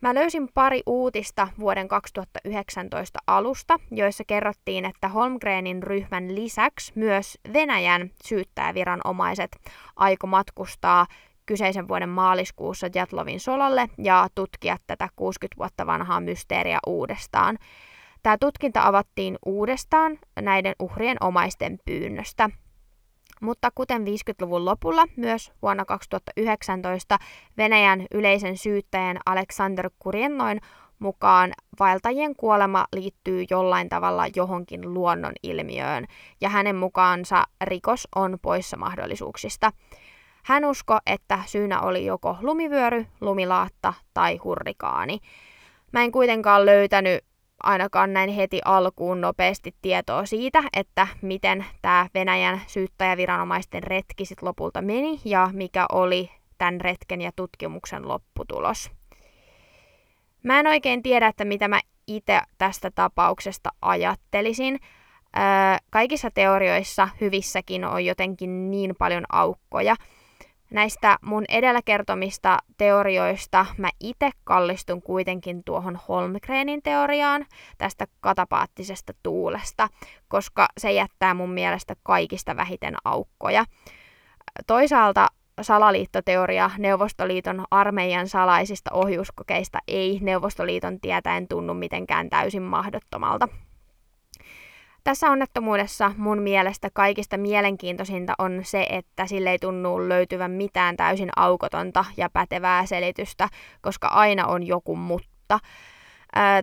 Mä 0.00 0.14
löysin 0.14 0.48
pari 0.54 0.82
uutista 0.86 1.48
vuoden 1.58 1.88
2019 1.88 3.18
alusta, 3.26 3.78
joissa 3.90 4.24
kerrottiin, 4.26 4.84
että 4.84 5.08
Holmgrenin 5.08 5.82
ryhmän 5.82 6.34
lisäksi 6.34 6.92
myös 6.94 7.38
Venäjän 7.52 8.10
syyttäjäviranomaiset 8.24 9.56
aiko 9.96 10.26
matkustaa 10.26 11.06
kyseisen 11.46 11.88
vuoden 11.88 12.08
maaliskuussa 12.08 12.88
Jatlovin 12.94 13.40
solalle 13.40 13.88
ja 13.98 14.28
tutkia 14.34 14.76
tätä 14.86 15.08
60 15.16 15.58
vuotta 15.58 15.86
vanhaa 15.86 16.20
mysteeriä 16.20 16.78
uudestaan. 16.86 17.58
Tämä 18.22 18.36
tutkinta 18.38 18.82
avattiin 18.82 19.38
uudestaan 19.46 20.18
näiden 20.40 20.74
uhrien 20.78 21.16
omaisten 21.20 21.78
pyynnöstä. 21.84 22.50
Mutta 23.40 23.70
kuten 23.74 24.02
50-luvun 24.02 24.64
lopulla, 24.64 25.04
myös 25.16 25.52
vuonna 25.62 25.84
2019 25.84 27.18
Venäjän 27.56 28.06
yleisen 28.10 28.58
syyttäjän 28.58 29.18
Aleksander 29.26 29.90
Kuriennoin 29.98 30.60
mukaan 30.98 31.52
vaeltajien 31.80 32.36
kuolema 32.36 32.84
liittyy 32.94 33.44
jollain 33.50 33.88
tavalla 33.88 34.24
johonkin 34.36 34.94
luonnonilmiöön, 34.94 36.06
ja 36.40 36.48
hänen 36.48 36.76
mukaansa 36.76 37.44
rikos 37.60 38.08
on 38.16 38.38
poissa 38.42 38.76
mahdollisuuksista. 38.76 39.72
Hän 40.44 40.64
uskoi, 40.64 40.98
että 41.06 41.38
syynä 41.46 41.80
oli 41.80 42.06
joko 42.06 42.36
lumivyöry, 42.40 43.06
lumilaatta 43.20 43.94
tai 44.14 44.36
hurrikaani. 44.36 45.18
Mä 45.92 46.02
en 46.02 46.12
kuitenkaan 46.12 46.66
löytänyt 46.66 47.24
ainakaan 47.62 48.12
näin 48.12 48.30
heti 48.30 48.60
alkuun 48.64 49.20
nopeasti 49.20 49.74
tietoa 49.82 50.26
siitä, 50.26 50.62
että 50.72 51.06
miten 51.22 51.64
tämä 51.82 52.06
Venäjän 52.14 52.60
syyttäjäviranomaisten 52.66 53.82
retki 53.82 54.24
sit 54.24 54.42
lopulta 54.42 54.82
meni 54.82 55.20
ja 55.24 55.50
mikä 55.52 55.86
oli 55.92 56.30
tämän 56.58 56.80
retken 56.80 57.20
ja 57.20 57.30
tutkimuksen 57.36 58.08
lopputulos. 58.08 58.90
Mä 60.42 60.60
en 60.60 60.66
oikein 60.66 61.02
tiedä, 61.02 61.26
että 61.26 61.44
mitä 61.44 61.68
mä 61.68 61.80
itse 62.06 62.40
tästä 62.58 62.90
tapauksesta 62.90 63.70
ajattelisin. 63.82 64.80
Öö, 65.36 65.42
kaikissa 65.90 66.30
teorioissa 66.30 67.08
hyvissäkin 67.20 67.84
on 67.84 68.04
jotenkin 68.04 68.70
niin 68.70 68.94
paljon 68.98 69.24
aukkoja, 69.32 69.96
Näistä 70.74 71.18
mun 71.22 71.44
edellä 71.48 71.80
kertomista 71.84 72.58
teorioista 72.76 73.66
mä 73.78 73.88
itse 74.00 74.30
kallistun 74.44 75.02
kuitenkin 75.02 75.64
tuohon 75.64 75.98
Holmgrenin 76.08 76.82
teoriaan 76.82 77.46
tästä 77.78 78.06
katapaattisesta 78.20 79.12
tuulesta, 79.22 79.88
koska 80.28 80.68
se 80.78 80.92
jättää 80.92 81.34
mun 81.34 81.50
mielestä 81.50 81.94
kaikista 82.02 82.56
vähiten 82.56 82.94
aukkoja. 83.04 83.64
Toisaalta 84.66 85.26
salaliittoteoria 85.60 86.70
Neuvostoliiton 86.78 87.64
armeijan 87.70 88.28
salaisista 88.28 88.90
ohjuskokeista 88.92 89.78
ei 89.88 90.18
Neuvostoliiton 90.22 91.00
tietäen 91.00 91.48
tunnu 91.48 91.74
mitenkään 91.74 92.30
täysin 92.30 92.62
mahdottomalta. 92.62 93.48
Tässä 95.04 95.30
onnettomuudessa 95.30 96.12
mun 96.16 96.42
mielestä 96.42 96.88
kaikista 96.92 97.36
mielenkiintoisinta 97.36 98.32
on 98.38 98.60
se, 98.62 98.86
että 98.90 99.26
sille 99.26 99.50
ei 99.50 99.58
tunnu 99.58 100.08
löytyvän 100.08 100.50
mitään 100.50 100.96
täysin 100.96 101.28
aukotonta 101.36 102.04
ja 102.16 102.30
pätevää 102.30 102.86
selitystä, 102.86 103.48
koska 103.82 104.06
aina 104.06 104.46
on 104.46 104.66
joku 104.66 104.96
mutta. 104.96 105.58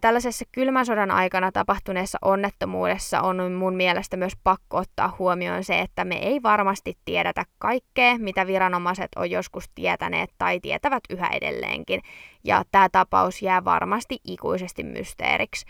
tällaisessa 0.01 0.45
kylmän 0.51 0.85
sodan 0.85 1.11
aikana 1.11 1.51
tapahtuneessa 1.51 2.17
onnettomuudessa 2.21 3.21
on 3.21 3.51
mun 3.51 3.75
mielestä 3.75 4.17
myös 4.17 4.33
pakko 4.43 4.77
ottaa 4.77 5.15
huomioon 5.19 5.63
se, 5.63 5.79
että 5.79 6.05
me 6.05 6.15
ei 6.15 6.43
varmasti 6.43 6.97
tiedetä 7.05 7.43
kaikkea, 7.57 8.17
mitä 8.17 8.47
viranomaiset 8.47 9.09
on 9.15 9.31
joskus 9.31 9.69
tietäneet 9.75 10.29
tai 10.37 10.59
tietävät 10.59 11.03
yhä 11.09 11.27
edelleenkin. 11.27 12.01
Ja 12.43 12.63
tämä 12.71 12.89
tapaus 12.91 13.41
jää 13.41 13.65
varmasti 13.65 14.17
ikuisesti 14.23 14.83
mysteeriksi. 14.83 15.65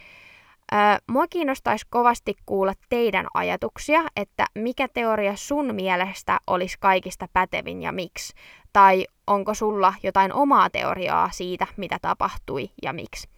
Mua 1.08 1.28
kiinnostaisi 1.28 1.86
kovasti 1.90 2.36
kuulla 2.46 2.74
teidän 2.90 3.28
ajatuksia, 3.34 4.04
että 4.16 4.46
mikä 4.56 4.88
teoria 4.88 5.36
sun 5.36 5.76
mielestä 5.76 6.40
olisi 6.48 6.78
kaikista 6.80 7.28
pätevin 7.34 7.82
ja 7.82 7.92
miksi. 7.92 8.34
Tai 8.74 9.06
onko 9.28 9.54
sulla 9.54 9.94
jotain 10.04 10.34
omaa 10.34 10.70
teoriaa 10.70 11.30
siitä, 11.32 11.68
mitä 11.78 11.98
tapahtui 12.02 12.70
ja 12.84 12.94
miksi. 12.94 13.30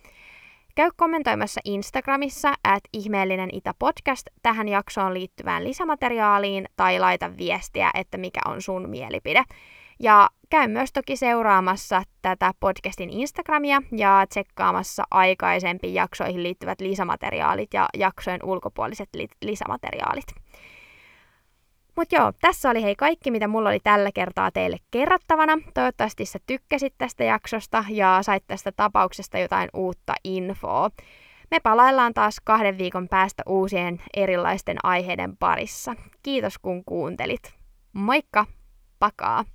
Käy 0.76 0.90
kommentoimassa 0.96 1.62
Instagramissa 1.66 2.54
at 2.64 2.84
ihmeellinen 2.94 3.50
itä 3.54 3.74
podcast 3.80 4.28
tähän 4.42 4.68
jaksoon 4.68 5.14
liittyvään 5.14 5.64
lisämateriaaliin 5.64 6.66
tai 6.76 7.00
laita 7.00 7.38
viestiä, 7.38 7.92
että 7.94 8.18
mikä 8.18 8.40
on 8.46 8.62
sun 8.62 8.90
mielipide. 8.90 9.44
Ja 10.04 10.30
käy 10.49 10.68
myös 10.68 10.93
toki 10.93 11.18
seuraamassa 11.18 12.04
tätä 12.22 12.51
podcastin 12.60 13.10
Instagramia 13.10 13.82
ja 13.91 14.26
tsekkaamassa 14.30 15.04
aikaisempiin 15.12 15.93
jaksoihin 15.93 16.43
liittyvät 16.43 16.82
lisämateriaalit 16.82 17.74
ja 17.74 17.88
jaksojen 17.97 18.39
ulkopuoliset 18.43 19.10
li- 19.16 19.28
lisämateriaalit. 19.41 20.26
Mutta 21.95 22.16
joo, 22.16 22.32
tässä 22.41 22.70
oli 22.70 22.84
hei 22.84 22.95
kaikki, 22.95 23.32
mitä 23.32 23.47
mulla 23.47 23.70
oli 23.70 23.80
tällä 23.84 24.12
kertaa 24.12 24.51
teille 24.51 24.78
kerrottavana. 24.91 25.58
Toivottavasti 25.74 26.26
sä 26.26 26.39
tykkäsit 26.45 26.93
tästä 26.97 27.24
jaksosta 27.24 27.86
ja 27.89 28.20
sait 28.22 28.43
tästä 28.47 28.72
tapauksesta 28.72 29.38
jotain 29.38 29.70
uutta 29.74 30.14
infoa. 30.24 30.89
Me 31.51 31.60
palaillaan 31.60 32.14
taas 32.14 32.36
kahden 32.43 32.78
viikon 32.78 33.08
päästä 33.08 33.43
uusien 33.47 34.01
erilaisten 34.18 34.78
aiheiden 34.84 35.38
parissa. 35.38 35.95
Kiitos 36.24 36.58
kun 36.58 36.84
kuuntelit. 36.86 37.54
Moikka! 37.93 38.45
Pakaa! 38.99 39.45